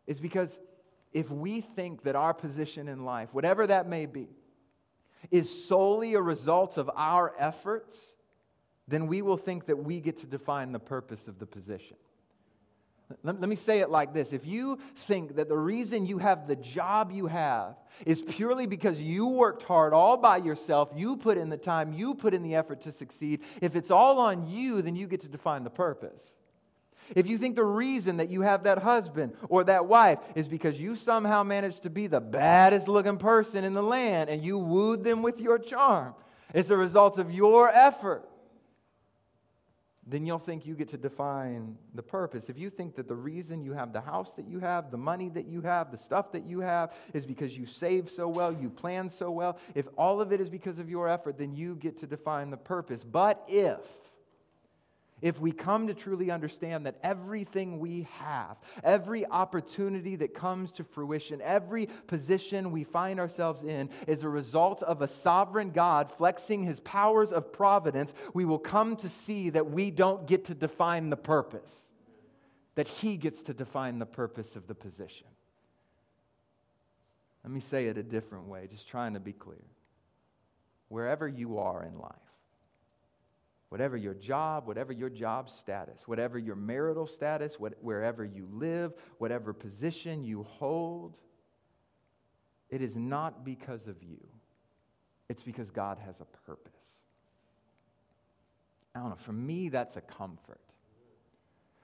[0.07, 0.57] is because
[1.13, 4.29] if we think that our position in life, whatever that may be,
[5.33, 7.99] is solely a result of our efforts,
[8.91, 11.97] then we will think that we get to define the purpose of the position.
[13.25, 14.33] Let, me say it like this.
[14.33, 17.75] If you think that the reason you have the job you have
[18.07, 22.15] is purely because you worked hard all by yourself, you put in the time, you
[22.15, 25.29] put in the effort to succeed, if it's all on you, then you get to
[25.29, 26.25] define the purpose.
[27.17, 30.79] If you think the reason that you have that husband or that wife is because
[30.79, 35.03] you somehow managed to be the baddest looking person in the land and you wooed
[35.03, 36.15] them with your charm,
[36.55, 38.30] it's a result of your effort
[40.11, 42.45] then you'll think you get to define the purpose.
[42.49, 45.29] If you think that the reason you have the house that you have, the money
[45.31, 48.69] that you have, the stuff that you have is because you save so well, you
[48.69, 51.99] plan so well, if all of it is because of your effort, then you get
[51.99, 53.05] to define the purpose.
[53.05, 53.79] But if
[55.23, 60.85] if we come to truly understand that everything we have, every opportunity that comes to
[60.85, 66.65] fruition, every position we find ourselves in is a result of a sovereign God flexing
[66.65, 71.11] his powers of providence, we will come to see that we don't get to define
[71.11, 71.71] the purpose,
[72.75, 75.27] that he gets to define the purpose of the position.
[77.45, 79.65] Let me say it a different way, just trying to be clear.
[80.89, 82.15] Wherever you are in life,
[83.71, 88.93] whatever your job, whatever your job status, whatever your marital status, what, wherever you live,
[89.19, 91.19] whatever position you hold,
[92.69, 94.21] it is not because of you.
[95.29, 96.73] It's because God has a purpose.
[98.95, 100.61] I don't know, for me, that's a comfort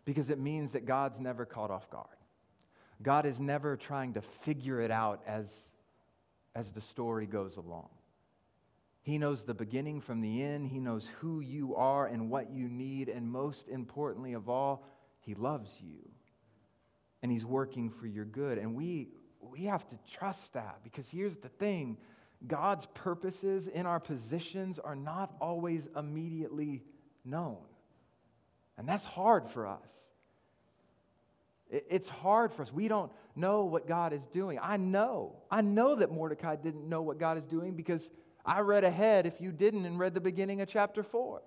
[0.05, 2.07] because it means that God's never caught off guard.
[3.03, 5.47] God is never trying to figure it out as,
[6.55, 7.89] as the story goes along.
[9.07, 10.67] He knows the beginning from the end.
[10.67, 13.09] He knows who you are and what you need.
[13.09, 14.85] And most importantly of all,
[15.21, 16.11] He loves you.
[17.23, 18.59] And He's working for your good.
[18.59, 21.99] And we, we have to trust that because here's the thing
[22.49, 26.83] God's purposes in our positions are not always immediately
[27.25, 27.59] known.
[28.77, 29.89] And that's hard for us.
[31.71, 32.73] It's hard for us.
[32.73, 34.59] We don't know what God is doing.
[34.61, 35.37] I know.
[35.49, 38.11] I know that Mordecai didn't know what God is doing because
[38.47, 41.43] I read ahead if you didn't and read the beginning of chapter 4.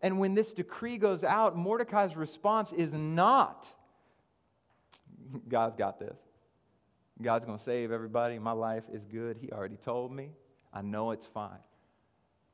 [0.00, 3.66] And when this decree goes out, Mordecai's response is not,
[5.48, 6.16] God's got this.
[7.20, 8.38] God's going to save everybody.
[8.38, 9.38] My life is good.
[9.40, 10.30] He already told me.
[10.72, 11.58] I know it's fine.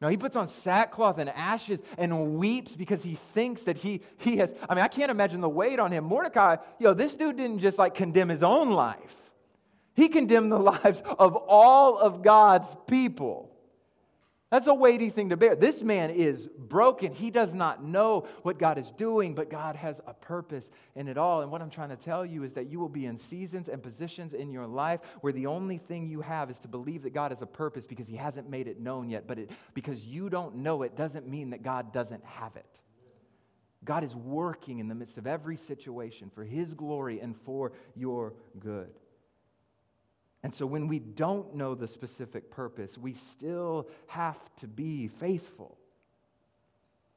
[0.00, 4.38] No, he puts on sackcloth and ashes and weeps because he thinks that he, he
[4.38, 4.50] has.
[4.68, 6.04] I mean, I can't imagine the weight on him.
[6.04, 9.16] Mordecai, yo, this dude didn't just like condemn his own life.
[9.94, 13.50] He condemned the lives of all of God's people.
[14.54, 15.56] That's a weighty thing to bear.
[15.56, 17.12] This man is broken.
[17.12, 21.18] He does not know what God is doing, but God has a purpose in it
[21.18, 21.42] all.
[21.42, 23.82] And what I'm trying to tell you is that you will be in seasons and
[23.82, 27.32] positions in your life where the only thing you have is to believe that God
[27.32, 29.26] has a purpose because he hasn't made it known yet.
[29.26, 32.66] But it, because you don't know it doesn't mean that God doesn't have it.
[33.84, 38.34] God is working in the midst of every situation for his glory and for your
[38.60, 38.90] good.
[40.44, 45.78] And so when we don't know the specific purpose, we still have to be faithful.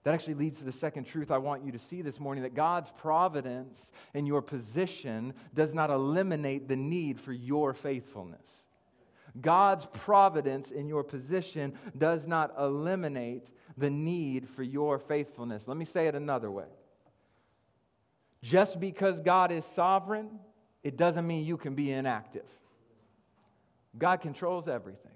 [0.06, 2.56] That actually leads to the second truth I want you to see this morning that
[2.56, 8.46] God's providence in your position does not eliminate the need for your faithfulness.
[9.42, 15.68] God's providence in your position does not eliminate the need for your faithfulness.
[15.68, 16.70] Let me say it another way.
[18.42, 20.30] Just because God is sovereign,
[20.82, 22.46] it doesn't mean you can be inactive.
[23.98, 25.12] God controls everything.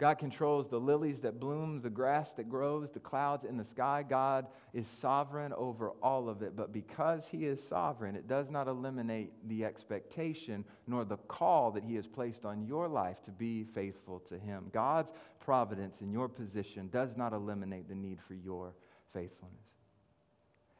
[0.00, 4.02] God controls the lilies that bloom, the grass that grows, the clouds in the sky.
[4.08, 6.56] God is sovereign over all of it.
[6.56, 11.84] But because He is sovereign, it does not eliminate the expectation nor the call that
[11.84, 14.70] He has placed on your life to be faithful to Him.
[14.72, 18.72] God's providence in your position does not eliminate the need for your
[19.12, 19.58] faithfulness.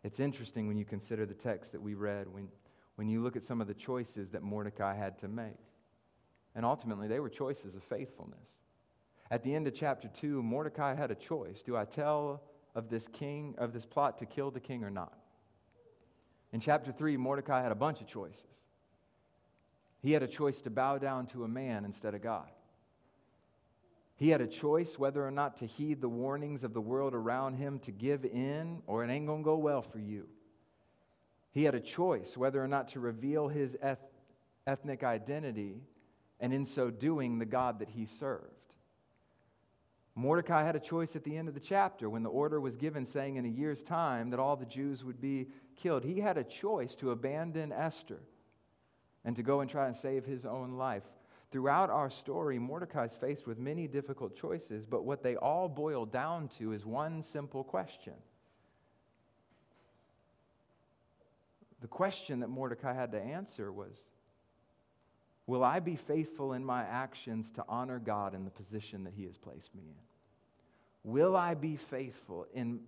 [0.03, 2.49] It's interesting when you consider the text that we read, when,
[2.95, 5.59] when you look at some of the choices that Mordecai had to make.
[6.55, 8.39] And ultimately, they were choices of faithfulness.
[9.31, 11.63] At the end of chapter 2, Mordecai had a choice.
[11.63, 12.43] Do I tell
[12.75, 15.17] of this king, of this plot to kill the king or not?
[16.53, 18.43] In chapter 3, Mordecai had a bunch of choices.
[20.03, 22.49] He had a choice to bow down to a man instead of God.
[24.17, 27.55] He had a choice whether or not to heed the warnings of the world around
[27.55, 30.27] him to give in, or it ain't going to go well for you.
[31.53, 33.99] He had a choice whether or not to reveal his eth-
[34.67, 35.81] ethnic identity,
[36.41, 38.45] and in so doing, the God that he served.
[40.15, 43.07] Mordecai had a choice at the end of the chapter when the order was given
[43.07, 46.05] saying in a year's time that all the Jews would be killed.
[46.05, 48.21] He had a choice to abandon Esther
[49.25, 51.05] and to go and try and save his own life.
[51.53, 56.07] Throughout our story, Mordecai is faced with many difficult choices, but what they all boil
[56.07, 58.15] down to is one simple question.
[61.81, 64.05] The question that Mordecai had to answer was
[65.51, 69.25] Will I be faithful in my actions to honor God in the position that He
[69.25, 71.11] has placed me in?
[71.11, 72.79] Will I be faithful in,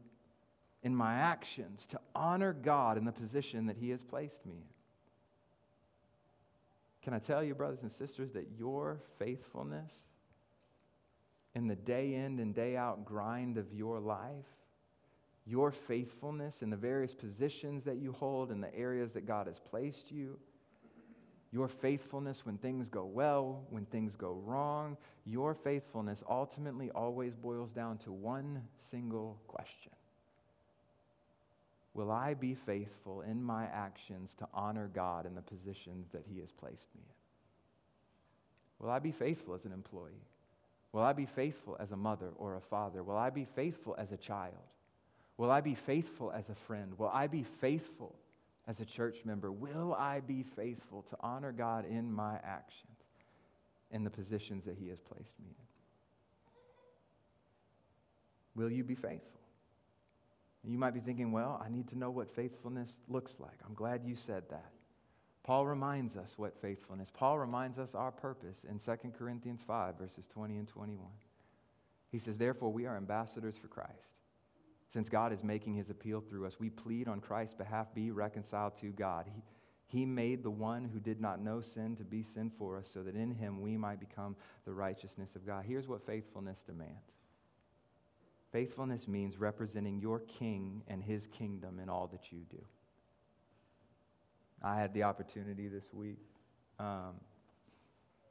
[0.85, 4.69] in my actions to honor God in the position that He has placed me in?
[7.03, 9.91] Can I tell you, brothers and sisters, that your faithfulness
[11.57, 14.47] in the day in and day out grind of your life,
[15.49, 19.59] your faithfulness in the various positions that you hold in the areas that God has
[19.69, 20.39] placed you,
[21.53, 27.71] your faithfulness when things go well, when things go wrong, your faithfulness ultimately always boils
[27.71, 29.93] down to one single question
[31.95, 36.41] Will I be faithful in my actions to honor God in the positions that He
[36.41, 37.15] has placed me in?
[38.79, 40.25] Will I be faithful as an employee?
[40.93, 43.03] Will I be faithful as a mother or a father?
[43.03, 44.55] Will I be faithful as a child?
[45.37, 46.99] Will I be faithful as a friend?
[46.99, 48.15] Will I be faithful
[48.67, 49.51] as a church member?
[49.51, 52.99] Will I be faithful to honor God in my actions
[53.91, 55.67] in the positions that He has placed me in?
[58.55, 59.41] Will you be faithful?
[60.65, 63.59] You might be thinking, well, I need to know what faithfulness looks like.
[63.67, 64.71] I'm glad you said that.
[65.43, 67.09] Paul reminds us what faithfulness.
[67.13, 71.05] Paul reminds us our purpose in 2 Corinthians 5, verses 20 and 21.
[72.13, 73.91] He says, Therefore, we are ambassadors for Christ.
[74.93, 78.77] Since God is making his appeal through us, we plead on Christ's behalf be reconciled
[78.81, 79.27] to God.
[79.27, 79.43] He,
[79.87, 83.03] he made the one who did not know sin to be sin for us, so
[83.03, 85.65] that in him we might become the righteousness of God.
[85.67, 87.13] Here's what faithfulness demands
[88.53, 92.63] Faithfulness means representing your king and his kingdom in all that you do.
[94.63, 96.19] I had the opportunity this week.
[96.79, 97.15] Um,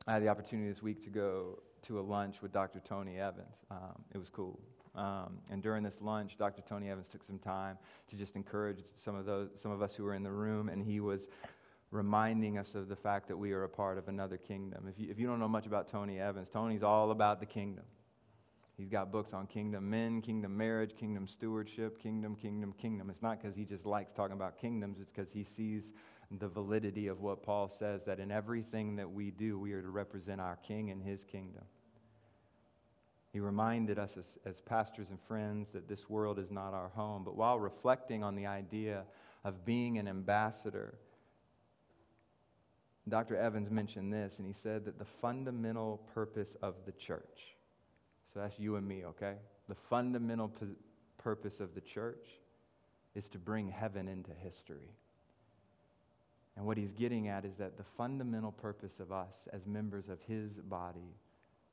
[0.08, 2.80] I had the opportunity this week to go to a lunch with Dr.
[2.88, 3.56] Tony Evans.
[3.72, 4.60] Um, it was cool.
[4.94, 6.62] Um, and during this lunch, Dr.
[6.68, 7.78] Tony Evans took some time
[8.10, 10.84] to just encourage some of those, some of us who were in the room, and
[10.84, 11.28] he was
[11.92, 14.88] reminding us of the fact that we are a part of another kingdom.
[14.90, 17.84] If you, if you don't know much about Tony Evans, Tony's all about the kingdom.
[18.78, 23.10] He's got books on kingdom men, kingdom marriage, kingdom stewardship, kingdom, kingdom, kingdom.
[23.10, 25.84] It's not because he just likes talking about kingdoms, it's because he sees
[26.40, 29.90] the validity of what Paul says that in everything that we do, we are to
[29.90, 31.64] represent our king and his kingdom.
[33.32, 37.24] He reminded us as, as pastors and friends that this world is not our home.
[37.24, 39.04] But while reflecting on the idea
[39.44, 40.96] of being an ambassador,
[43.08, 43.38] Dr.
[43.38, 47.56] Evans mentioned this, and he said that the fundamental purpose of the church
[48.34, 49.36] so that's you and me, okay?
[49.68, 50.68] The fundamental p-
[51.18, 52.26] purpose of the church
[53.14, 54.90] is to bring heaven into history.
[56.56, 60.20] And what he's getting at is that the fundamental purpose of us as members of
[60.28, 61.16] his body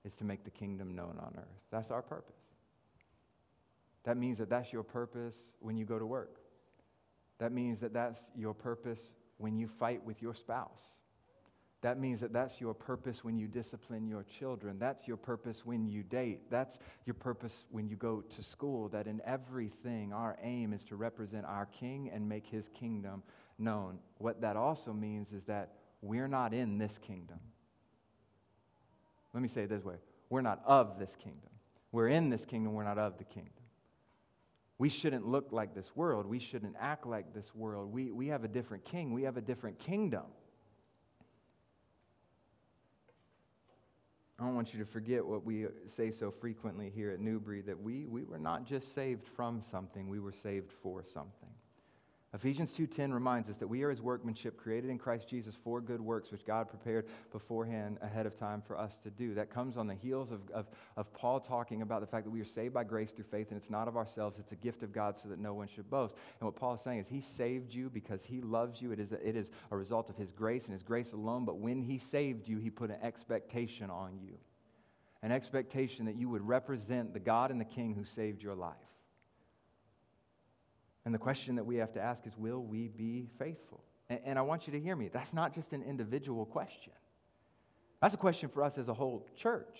[0.04, 1.44] is to make the kingdom known on earth.
[1.70, 2.37] That's our purpose.
[4.04, 6.37] That means that that's your purpose when you go to work.
[7.38, 9.00] That means that that's your purpose
[9.38, 10.80] when you fight with your spouse.
[11.80, 14.78] That means that that's your purpose when you discipline your children.
[14.80, 16.50] That's your purpose when you date.
[16.50, 18.88] That's your purpose when you go to school.
[18.88, 23.22] That in everything, our aim is to represent our King and make his kingdom
[23.61, 24.00] known.
[24.18, 27.38] What that also means is that we're not in this kingdom.
[29.35, 29.97] Let me say it this way
[30.31, 31.51] we're not of this kingdom.
[31.93, 33.53] We're in this kingdom, we're not of the kingdom.
[34.79, 36.27] We shouldn't look like this world.
[36.27, 37.93] We shouldn't act like this world.
[37.93, 40.24] We, we have a different king, we have a different kingdom.
[44.39, 45.66] I don't want you to forget what we
[45.97, 50.09] say so frequently here at Newbury that we, we were not just saved from something,
[50.09, 51.51] we were saved for something.
[52.39, 56.01] Ephesians 2:10 reminds us that we are his workmanship created in Christ Jesus for good
[56.01, 59.34] works which God prepared beforehand ahead of time for us to do.
[59.34, 60.66] That comes on the heels of, of,
[60.97, 63.61] of Paul talking about the fact that we are saved by grace through faith and
[63.61, 66.14] it's not of ourselves, it's a gift of God so that no one should boast.
[66.39, 68.93] And what Paul is saying is he saved you because he loves you.
[68.93, 71.59] It is a, it is a result of his grace and his grace alone, but
[71.59, 74.39] when he saved you, he put an expectation on you.
[75.22, 78.76] an expectation that you would represent the God and the King who saved your life.
[81.09, 83.82] And the question that we have to ask is will we be faithful?
[84.11, 85.09] And, and I want you to hear me.
[85.09, 86.92] That's not just an individual question,
[88.02, 89.78] that's a question for us as a whole church.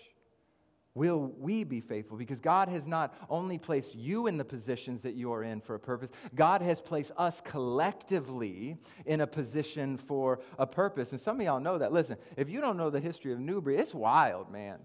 [0.95, 2.17] Will we be faithful?
[2.17, 5.75] Because God has not only placed you in the positions that you are in for
[5.75, 11.13] a purpose, God has placed us collectively in a position for a purpose.
[11.13, 11.93] And some of y'all know that.
[11.93, 14.79] Listen, if you don't know the history of Newbury, it's wild, man.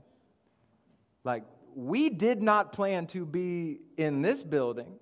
[1.23, 4.99] Like, we did not plan to be in this building.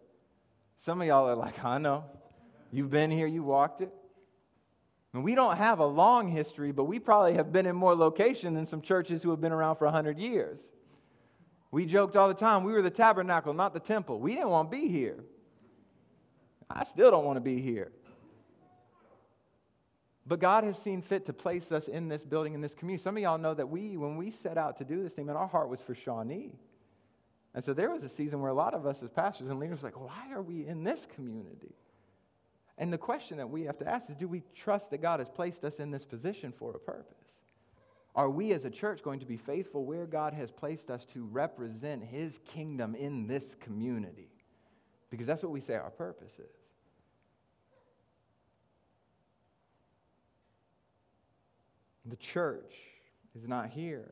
[0.86, 2.06] Some of y'all are like, I know.
[2.72, 3.94] You've been here, you walked it.
[5.14, 8.54] And we don't have a long history, but we probably have been in more location
[8.54, 10.60] than some churches who have been around for 100 years.
[11.70, 14.20] We joked all the time, we were the tabernacle, not the temple.
[14.20, 15.24] We didn't want to be here.
[16.70, 17.92] I still don't want to be here.
[20.26, 23.04] But God has seen fit to place us in this building, in this community.
[23.04, 25.36] Some of y'all know that we, when we set out to do this thing, man,
[25.36, 26.54] our heart was for Shawnee.
[27.54, 29.82] And so there was a season where a lot of us as pastors and leaders
[29.82, 31.76] were like, why are we in this community?
[32.78, 35.30] And the question that we have to ask is do we trust that God has
[35.30, 37.18] placed us in this position for a purpose?
[38.16, 41.24] Are we as a church going to be faithful where God has placed us to
[41.26, 44.30] represent His kingdom in this community?
[45.10, 46.62] Because that's what we say our purpose is.
[52.06, 52.74] The church
[53.36, 54.12] is not here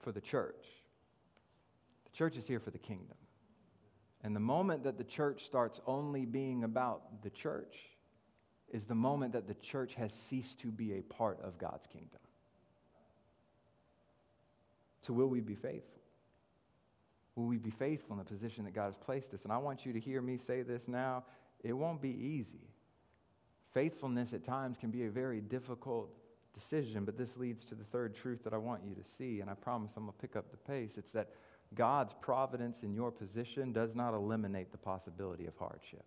[0.00, 0.64] for the church,
[2.14, 3.16] church is here for the kingdom.
[4.22, 7.76] And the moment that the church starts only being about the church
[8.72, 12.20] is the moment that the church has ceased to be a part of God's kingdom.
[15.02, 16.00] So, will we be faithful?
[17.36, 19.40] Will we be faithful in the position that God has placed us?
[19.44, 21.24] And I want you to hear me say this now.
[21.62, 22.68] It won't be easy.
[23.74, 26.08] Faithfulness at times can be a very difficult
[26.54, 29.50] decision, but this leads to the third truth that I want you to see, and
[29.50, 30.92] I promise I'm going to pick up the pace.
[30.96, 31.30] It's that
[31.74, 36.04] God's providence in your position does not eliminate the possibility of hardship.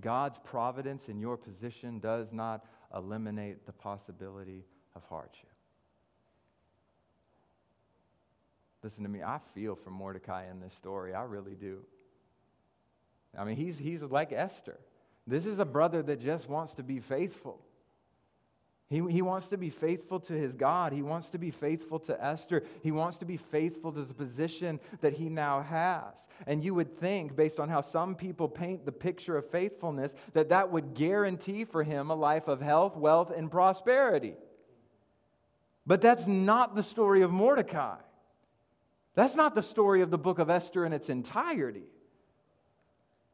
[0.00, 5.50] God's providence in your position does not eliminate the possibility of hardship.
[8.82, 11.14] Listen to me, I feel for Mordecai in this story.
[11.14, 11.80] I really do.
[13.36, 14.78] I mean, he's, he's like Esther.
[15.26, 17.60] This is a brother that just wants to be faithful.
[18.88, 20.92] He, he wants to be faithful to his God.
[20.92, 22.62] He wants to be faithful to Esther.
[22.82, 26.14] He wants to be faithful to the position that he now has.
[26.46, 30.50] And you would think, based on how some people paint the picture of faithfulness, that
[30.50, 34.34] that would guarantee for him a life of health, wealth, and prosperity.
[35.84, 37.96] But that's not the story of Mordecai.
[39.16, 41.86] That's not the story of the book of Esther in its entirety.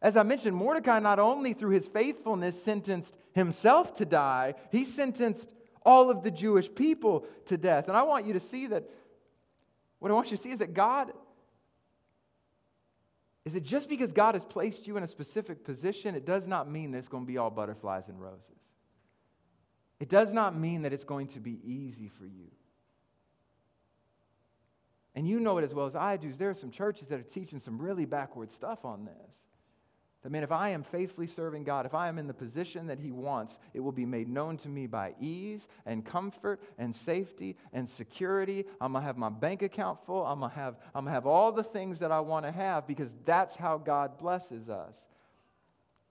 [0.02, 5.48] As I mentioned, Mordecai not only through his faithfulness sentenced himself to die, he sentenced
[5.86, 7.86] all of the Jewish people to death.
[7.86, 8.82] And I want you to see that,
[10.00, 11.12] what I want you to see is that God,
[13.44, 16.68] is that just because God has placed you in a specific position, it does not
[16.68, 18.48] mean that it's going to be all butterflies and roses.
[20.00, 22.50] It does not mean that it's going to be easy for you.
[25.14, 26.32] And you know it as well as I do.
[26.32, 29.41] There are some churches that are teaching some really backward stuff on this.
[30.22, 33.00] That, man, if I am faithfully serving God, if I am in the position that
[33.00, 37.56] He wants, it will be made known to me by ease and comfort and safety
[37.72, 38.64] and security.
[38.80, 40.24] I'm going to have my bank account full.
[40.24, 42.86] I'm going to have, I'm to have all the things that I want to have
[42.86, 44.94] because that's how God blesses us.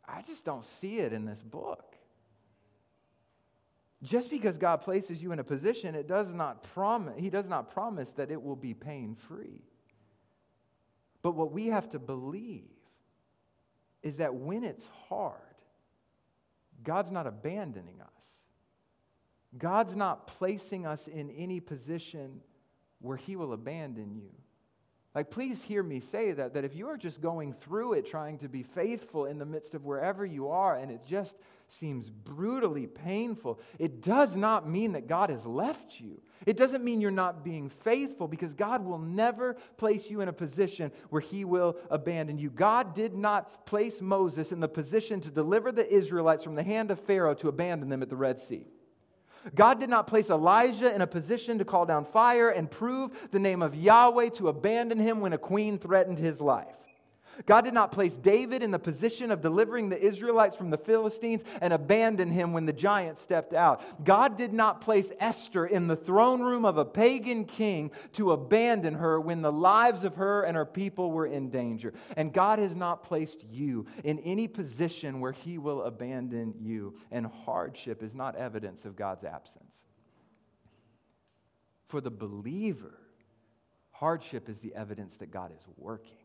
[0.05, 1.95] I just don't see it in this book.
[4.03, 7.71] Just because God places you in a position, it does not promise, He does not
[7.71, 9.61] promise that it will be pain free.
[11.21, 12.67] But what we have to believe
[14.03, 15.35] is that when it's hard,
[16.83, 18.07] God's not abandoning us.
[19.57, 22.41] God's not placing us in any position
[22.99, 24.31] where He will abandon you.
[25.13, 28.37] Like, please hear me say that, that if you are just going through it trying
[28.39, 31.35] to be faithful in the midst of wherever you are and it just
[31.79, 36.21] seems brutally painful, it does not mean that God has left you.
[36.45, 40.33] It doesn't mean you're not being faithful because God will never place you in a
[40.33, 42.49] position where he will abandon you.
[42.49, 46.89] God did not place Moses in the position to deliver the Israelites from the hand
[46.89, 48.65] of Pharaoh to abandon them at the Red Sea.
[49.55, 53.39] God did not place Elijah in a position to call down fire and prove the
[53.39, 56.75] name of Yahweh to abandon him when a queen threatened his life.
[57.45, 61.43] God did not place David in the position of delivering the Israelites from the Philistines
[61.61, 64.03] and abandon him when the giant stepped out.
[64.03, 68.93] God did not place Esther in the throne room of a pagan king to abandon
[68.93, 71.93] her when the lives of her and her people were in danger.
[72.17, 76.95] And God has not placed you in any position where he will abandon you.
[77.11, 79.65] And hardship is not evidence of God's absence.
[81.87, 82.97] For the believer,
[84.01, 86.17] Hardship is the evidence that God is working.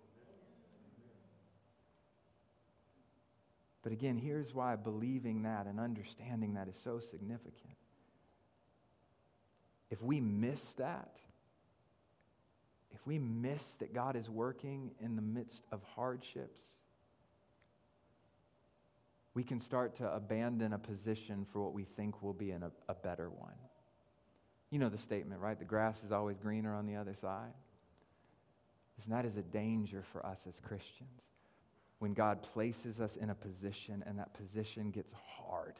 [3.86, 7.76] But again, here's why believing that and understanding that is so significant.
[9.92, 11.14] If we miss that,
[12.90, 16.66] if we miss that God is working in the midst of hardships,
[19.34, 22.94] we can start to abandon a position for what we think will be a, a
[22.94, 23.54] better one.
[24.70, 25.56] You know the statement, right?
[25.56, 27.52] The grass is always greener on the other side.
[29.04, 31.22] And that is a danger for us as Christians
[31.98, 35.74] when God places us in a position and that position gets hard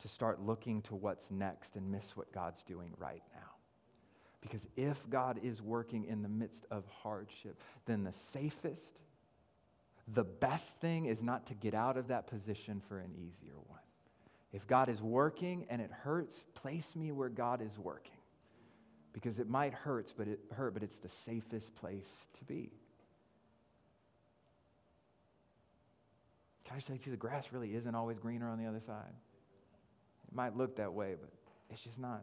[0.00, 3.50] to start looking to what's next and miss what God's doing right now.
[4.40, 8.98] Because if God is working in the midst of hardship, then the safest,
[10.08, 13.80] the best thing is not to get out of that position for an easier one.
[14.52, 18.16] If God is working and it hurts, place me where God is working.
[19.12, 22.70] Because it might hurt, but it hurt, but it's the safest place to be.
[26.70, 29.12] Can I say to you, the grass really isn't always greener on the other side?
[30.28, 31.28] It might look that way, but
[31.68, 32.22] it's just not.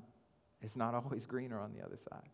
[0.62, 2.30] It's not always greener on the other side.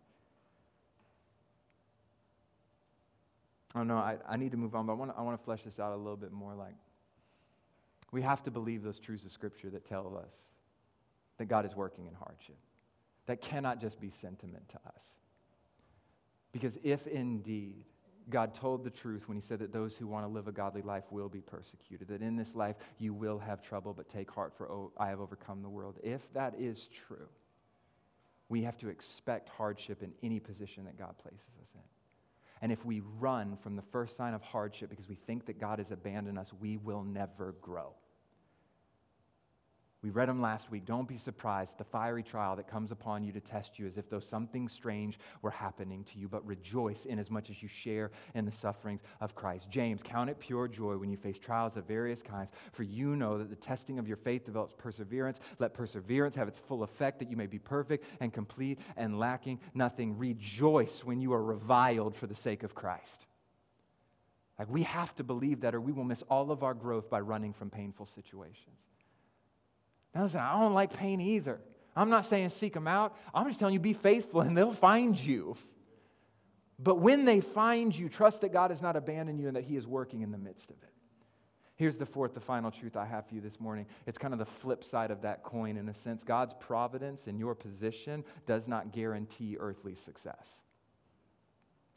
[3.73, 5.63] Oh no, I, I need to move on, but I want I want to flesh
[5.63, 6.53] this out a little bit more.
[6.53, 6.75] Like,
[8.11, 10.29] we have to believe those truths of Scripture that tell us
[11.39, 12.57] that God is working in hardship.
[13.25, 15.01] That cannot just be sentiment to us.
[16.51, 17.85] Because if indeed
[18.29, 20.81] God told the truth when he said that those who want to live a godly
[20.81, 24.53] life will be persecuted, that in this life you will have trouble, but take heart,
[24.57, 25.99] for oh, I have overcome the world.
[26.03, 27.27] If that is true,
[28.49, 31.81] we have to expect hardship in any position that God places us in.
[32.61, 35.79] And if we run from the first sign of hardship because we think that God
[35.79, 37.93] has abandoned us, we will never grow.
[40.03, 40.85] We read them last week.
[40.85, 43.97] Don't be surprised at the fiery trial that comes upon you to test you as
[43.97, 47.69] if though something strange were happening to you, but rejoice in as much as you
[47.69, 49.69] share in the sufferings of Christ.
[49.69, 53.37] James, count it pure joy when you face trials of various kinds, for you know
[53.37, 55.39] that the testing of your faith develops perseverance.
[55.59, 59.61] Let perseverance have its full effect, that you may be perfect and complete and lacking
[59.73, 60.17] nothing.
[60.17, 63.25] Rejoice when you are reviled for the sake of Christ.
[64.59, 67.21] Like we have to believe that, or we will miss all of our growth by
[67.21, 68.77] running from painful situations.
[70.13, 71.59] Now, listen, I don't like pain either.
[71.95, 73.15] I'm not saying seek them out.
[73.33, 75.55] I'm just telling you be faithful and they'll find you.
[76.79, 79.77] But when they find you, trust that God has not abandoned you and that He
[79.77, 80.89] is working in the midst of it.
[81.75, 83.85] Here's the fourth, the final truth I have for you this morning.
[84.05, 86.23] It's kind of the flip side of that coin in a sense.
[86.23, 90.45] God's providence in your position does not guarantee earthly success.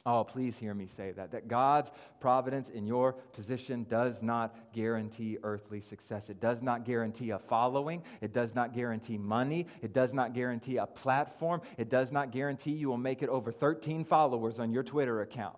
[0.09, 1.33] Oh, please hear me say that.
[1.33, 1.91] That God's
[2.21, 6.31] providence in your position does not guarantee earthly success.
[6.31, 8.05] It does not guarantee a following.
[8.21, 9.67] It does not guarantee money.
[9.83, 11.61] It does not guarantee a platform.
[11.77, 15.57] It does not guarantee you will make it over 13 followers on your Twitter account.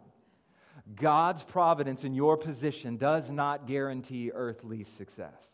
[0.97, 5.53] God's providence in your position does not guarantee earthly success.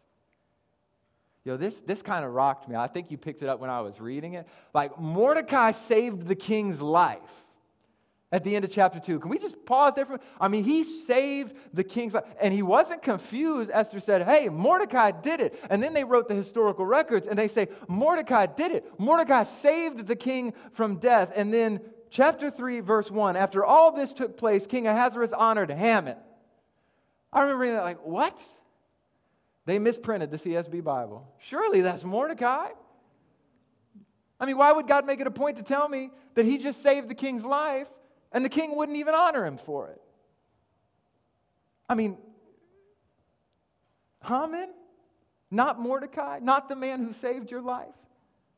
[1.45, 2.77] Yo, this, this kind of rocked me.
[2.77, 4.47] I think you picked it up when I was reading it.
[4.73, 7.19] Like, Mordecai saved the king's life
[8.35, 9.21] at the end of chapter 2.
[9.21, 12.25] Can we just pause there for I mean, he saved the king's life.
[12.41, 13.71] And he wasn't confused.
[13.73, 15.57] Esther said, Hey, Mordecai did it.
[15.71, 18.93] And then they wrote the historical records and they say, Mordecai did it.
[18.99, 21.31] Mordecai saved the king from death.
[21.37, 21.81] And then
[22.11, 26.17] chapter 3, verse 1, after all this took place, King Ahasuerus honored Haman.
[27.33, 28.37] I remember reading that, like, what?
[29.65, 31.33] They misprinted the CSB Bible.
[31.39, 32.67] Surely that's Mordecai.
[34.41, 36.83] I mean, why would God make it a point to tell me that he just
[36.83, 37.87] saved the king's life
[38.35, 40.03] and the king wouldn't even honor him for it.
[41.89, 42.19] I mean,
[44.23, 44.71] Haman,
[45.51, 47.95] not Mordecai, not the man who saved your life.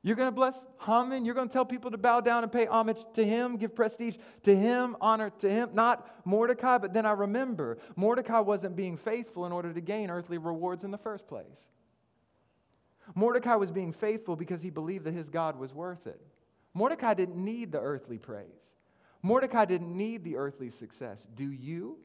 [0.02, 1.24] You're going to bless Haman.
[1.24, 4.16] You're going to tell people to bow down and pay homage to him, give prestige
[4.44, 6.78] to him, honor to him, not Mordecai.
[6.78, 10.90] But then I remember Mordecai wasn't being faithful in order to gain earthly rewards in
[10.90, 11.44] the first place.
[13.14, 16.20] Mordecai was being faithful because he believed that his God was worth it.
[16.72, 18.46] Mordecai didn't need the earthly praise.
[19.26, 21.26] Mordecai didn't need the earthly success.
[21.34, 21.98] Do you?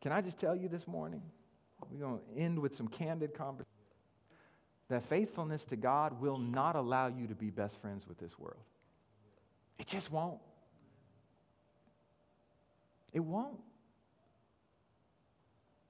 [0.00, 1.22] Can I just tell you this morning?
[1.90, 3.66] We're going to end with some candid conversation.
[4.88, 8.62] That faithfulness to God will not allow you to be best friends with this world.
[9.80, 10.38] It just won't.
[13.12, 13.58] It won't.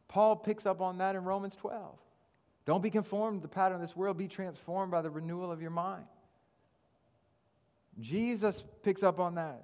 [0.09, 1.99] Paul picks up on that in Romans 12.
[2.65, 5.61] Don't be conformed to the pattern of this world, be transformed by the renewal of
[5.61, 6.07] your mind.
[8.01, 9.63] Jesus picks up on that.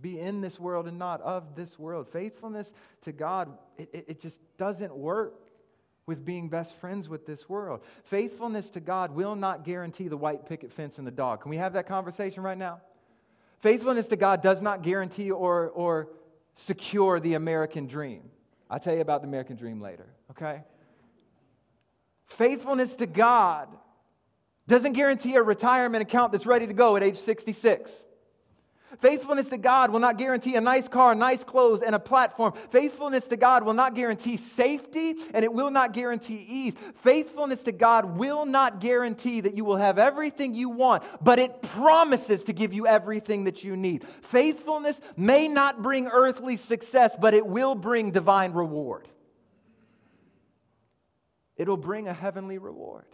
[0.00, 2.08] Be in this world and not of this world.
[2.12, 2.70] Faithfulness
[3.02, 5.34] to God, it, it, it, just doesn't work
[6.06, 7.80] with being best friends with this world.
[8.04, 11.42] Faithfulness to God will not guarantee the white picket fence and the dog.
[11.42, 12.80] Can we have that conversation right now?
[13.60, 16.08] Faithfulness to God does not guarantee or, or
[16.54, 18.22] secure the American dream.
[18.70, 20.62] I'll tell you about the American dream later, okay?
[22.26, 23.68] Faithfulness to God
[24.68, 27.90] doesn't guarantee a retirement account that's ready to go at age 66.
[29.00, 32.54] Faithfulness to God will not guarantee a nice car, nice clothes, and a platform.
[32.70, 36.74] Faithfulness to God will not guarantee safety and it will not guarantee ease.
[37.02, 41.60] Faithfulness to God will not guarantee that you will have everything you want, but it
[41.60, 44.06] promises to give you everything that you need.
[44.22, 49.06] Faithfulness may not bring earthly success, but it will bring divine reward.
[51.56, 53.04] It'll bring a heavenly reward.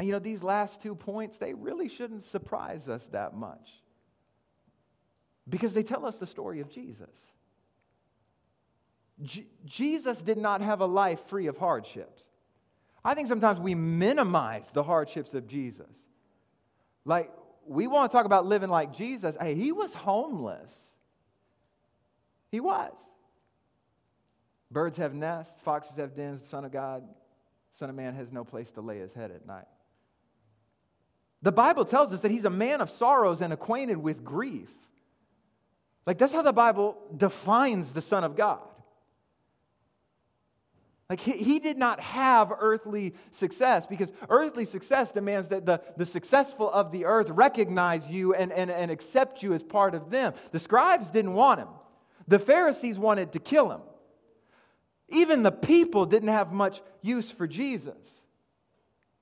[0.00, 3.68] And you know, these last two points, they really shouldn't surprise us that much
[5.46, 7.14] because they tell us the story of Jesus.
[9.20, 12.22] J- Jesus did not have a life free of hardships.
[13.04, 15.92] I think sometimes we minimize the hardships of Jesus.
[17.04, 17.30] Like,
[17.66, 19.36] we want to talk about living like Jesus.
[19.38, 20.72] Hey, he was homeless.
[22.50, 22.94] He was.
[24.70, 27.02] Birds have nests, foxes have dens, the Son of God,
[27.78, 29.66] Son of Man has no place to lay his head at night.
[31.42, 34.68] The Bible tells us that he's a man of sorrows and acquainted with grief.
[36.06, 38.60] Like, that's how the Bible defines the Son of God.
[41.08, 46.06] Like, he, he did not have earthly success because earthly success demands that the, the
[46.06, 50.34] successful of the earth recognize you and, and, and accept you as part of them.
[50.52, 51.68] The scribes didn't want him,
[52.28, 53.80] the Pharisees wanted to kill him.
[55.08, 57.98] Even the people didn't have much use for Jesus.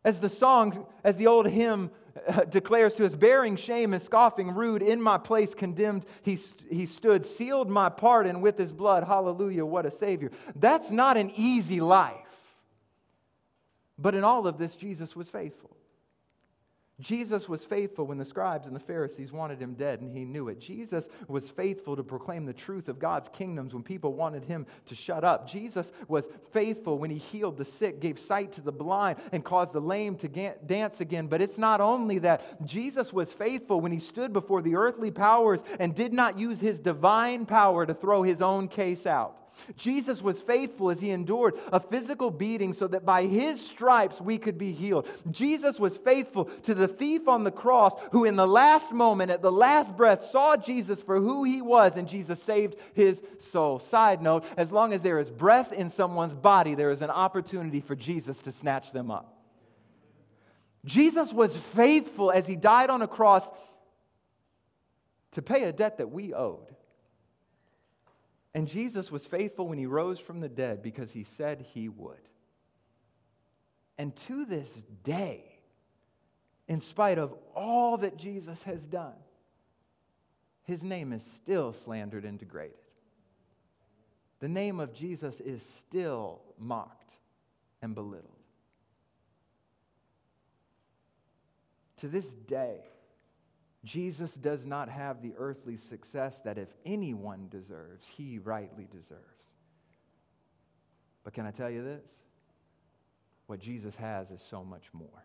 [0.04, 1.90] As the song, as the old hymn
[2.50, 6.38] declares to us, bearing shame and scoffing rude, in my place condemned, he,
[6.70, 9.04] he stood, sealed my pardon with his blood.
[9.04, 10.30] Hallelujah, what a Savior.
[10.56, 12.16] That's not an easy life.
[13.98, 15.70] But in all of this, Jesus was faithful.
[17.00, 20.48] Jesus was faithful when the scribes and the Pharisees wanted him dead, and he knew
[20.48, 20.58] it.
[20.58, 24.96] Jesus was faithful to proclaim the truth of God's kingdoms when people wanted him to
[24.96, 25.48] shut up.
[25.48, 29.72] Jesus was faithful when he healed the sick, gave sight to the blind, and caused
[29.72, 30.28] the lame to
[30.66, 31.28] dance again.
[31.28, 32.66] But it's not only that.
[32.66, 36.80] Jesus was faithful when he stood before the earthly powers and did not use his
[36.80, 39.36] divine power to throw his own case out.
[39.76, 44.38] Jesus was faithful as he endured a physical beating so that by his stripes we
[44.38, 45.06] could be healed.
[45.30, 49.42] Jesus was faithful to the thief on the cross who, in the last moment, at
[49.42, 53.78] the last breath, saw Jesus for who he was and Jesus saved his soul.
[53.78, 57.80] Side note as long as there is breath in someone's body, there is an opportunity
[57.80, 59.34] for Jesus to snatch them up.
[60.84, 63.48] Jesus was faithful as he died on a cross
[65.32, 66.74] to pay a debt that we owed.
[68.54, 72.16] And Jesus was faithful when he rose from the dead because he said he would.
[73.98, 74.68] And to this
[75.04, 75.44] day,
[76.66, 79.16] in spite of all that Jesus has done,
[80.64, 82.76] his name is still slandered and degraded.
[84.40, 87.12] The name of Jesus is still mocked
[87.82, 88.32] and belittled.
[92.00, 92.80] To this day,
[93.84, 99.22] Jesus does not have the earthly success that if anyone deserves, he rightly deserves.
[101.24, 102.04] But can I tell you this?
[103.46, 105.24] What Jesus has is so much more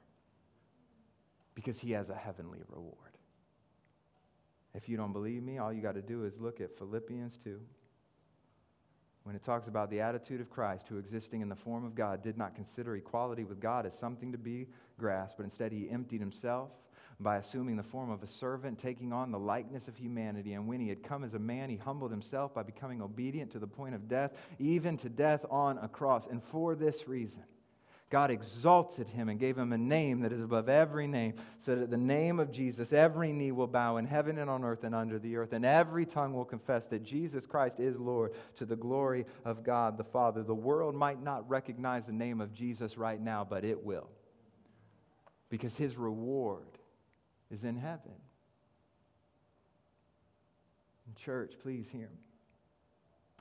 [1.55, 2.97] because he has a heavenly reward.
[4.73, 7.59] If you don't believe me, all you got to do is look at Philippians 2.
[9.23, 12.23] When it talks about the attitude of Christ, who existing in the form of God
[12.23, 16.19] did not consider equality with God as something to be grasped, but instead he emptied
[16.19, 16.69] himself
[17.19, 20.53] by assuming the form of a servant, taking on the likeness of humanity.
[20.53, 23.59] And when he had come as a man, he humbled himself by becoming obedient to
[23.59, 26.25] the point of death, even to death on a cross.
[26.29, 27.43] And for this reason,
[28.09, 31.89] God exalted him and gave him a name that is above every name, so that
[31.89, 35.17] the name of Jesus, every knee will bow in heaven and on earth and under
[35.17, 39.25] the earth, and every tongue will confess that Jesus Christ is Lord to the glory
[39.45, 40.43] of God the Father.
[40.43, 44.09] The world might not recognize the name of Jesus right now, but it will,
[45.49, 46.67] because his reward
[47.53, 48.17] is in heaven.
[51.05, 52.23] And church, please hear me.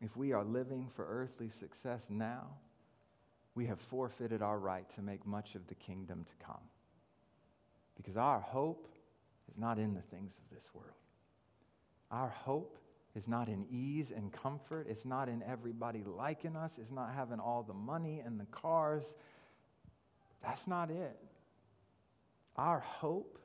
[0.02, 2.48] If we are living for earthly success now,
[3.54, 6.62] we have forfeited our right to make much of the kingdom to come.
[7.96, 8.88] Because our hope
[9.50, 10.88] is not in the things of this world.
[12.10, 12.78] Our hope
[13.14, 14.86] is not in ease and comfort.
[14.88, 16.72] It's not in everybody liking us.
[16.78, 19.04] It's not having all the money and the cars.
[20.42, 21.18] That's not it.
[22.56, 23.38] Our hope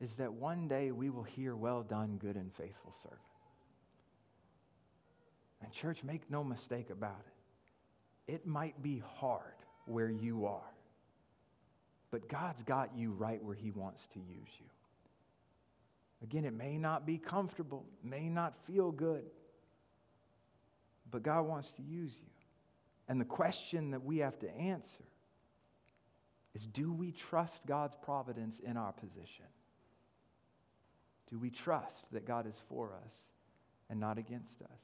[0.00, 3.20] is that one day we will hear, Well done, good and faithful servant.
[5.62, 7.20] And, church, make no mistake about
[8.26, 8.32] it.
[8.34, 9.42] It might be hard
[9.86, 10.70] where you are.
[12.10, 14.66] but God's got you right where He wants to use you.
[16.22, 19.24] Again, it may not be comfortable, may not feel good,
[21.10, 22.28] but God wants to use you.
[23.08, 25.04] And the question that we have to answer
[26.54, 29.46] is do we trust God's providence in our position?
[31.30, 33.12] Do we trust that God is for us
[33.88, 34.80] and not against us?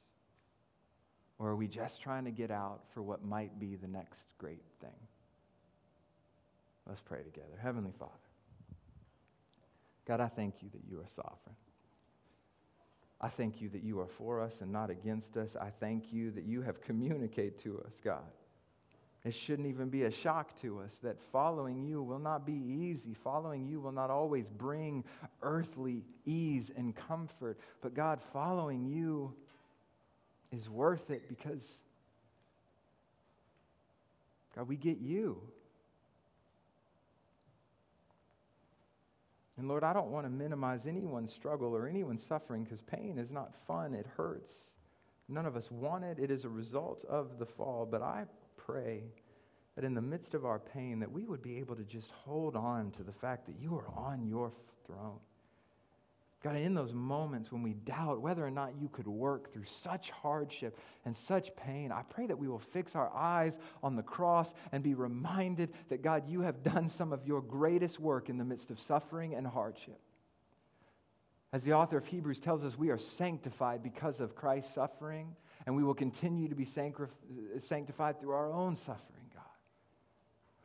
[1.39, 4.63] Or are we just trying to get out for what might be the next great
[4.81, 4.89] thing?
[6.87, 7.59] Let's pray together.
[7.61, 8.11] Heavenly Father,
[10.07, 11.55] God, I thank you that you are sovereign.
[13.19, 15.55] I thank you that you are for us and not against us.
[15.59, 18.23] I thank you that you have communicated to us, God.
[19.27, 23.13] It shouldn't even be a shock to us that following you will not be easy.
[23.13, 25.03] Following you will not always bring
[25.41, 27.59] earthly ease and comfort.
[27.81, 29.33] But God, following you
[30.53, 31.61] is worth it because,
[34.55, 35.41] God, we get you.
[39.57, 43.29] And Lord, I don't want to minimize anyone's struggle or anyone's suffering because pain is
[43.29, 43.93] not fun.
[43.93, 44.53] It hurts.
[45.27, 46.17] None of us want it.
[46.17, 47.85] It is a result of the fall.
[47.91, 48.23] But I
[48.67, 49.03] pray
[49.75, 52.55] that in the midst of our pain that we would be able to just hold
[52.55, 54.51] on to the fact that you are on your
[54.85, 55.19] throne.
[56.43, 60.11] God, in those moments when we doubt whether or not you could work through such
[60.11, 64.51] hardship and such pain, I pray that we will fix our eyes on the cross
[64.71, 68.45] and be reminded that, God, you have done some of your greatest work in the
[68.45, 69.99] midst of suffering and hardship.
[71.53, 75.35] As the author of Hebrews tells us, we are sanctified because of Christ's suffering,
[75.67, 79.03] and we will continue to be sanctified through our own suffering.
[79.35, 79.43] God.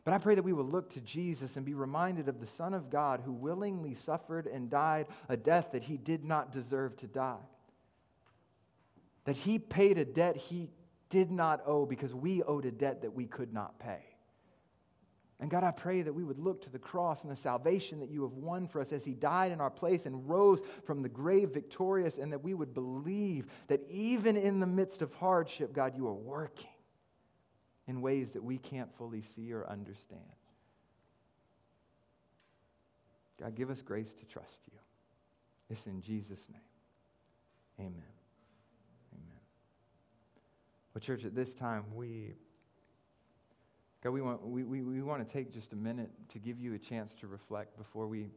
[0.05, 2.73] But I pray that we will look to Jesus and be reminded of the Son
[2.73, 7.09] of God who willingly suffered and died a death that he did not deserve to
[7.09, 7.43] die.
[9.25, 10.71] That he paid a debt he
[11.11, 14.03] did not owe because we owed a debt that we could not pay.
[15.43, 18.13] And God, I pray that we would look to the cross and the salvation that
[18.13, 21.09] you have won for us as he died in our place and rose from the
[21.09, 25.97] grave victorious, and that we would believe that even in the midst of hardship, God,
[25.97, 26.71] you are working
[27.89, 30.21] in ways that we can't fully see or understand.
[33.41, 34.79] God, give us grace to trust you.
[35.71, 36.61] It's in Jesus' name.
[37.81, 38.13] Amen.
[39.13, 39.41] Amen.
[40.95, 42.35] Well, church, at this time, we,
[44.03, 46.75] God, we want, we, we, we want to take just a minute to give you
[46.75, 48.31] a chance to reflect before we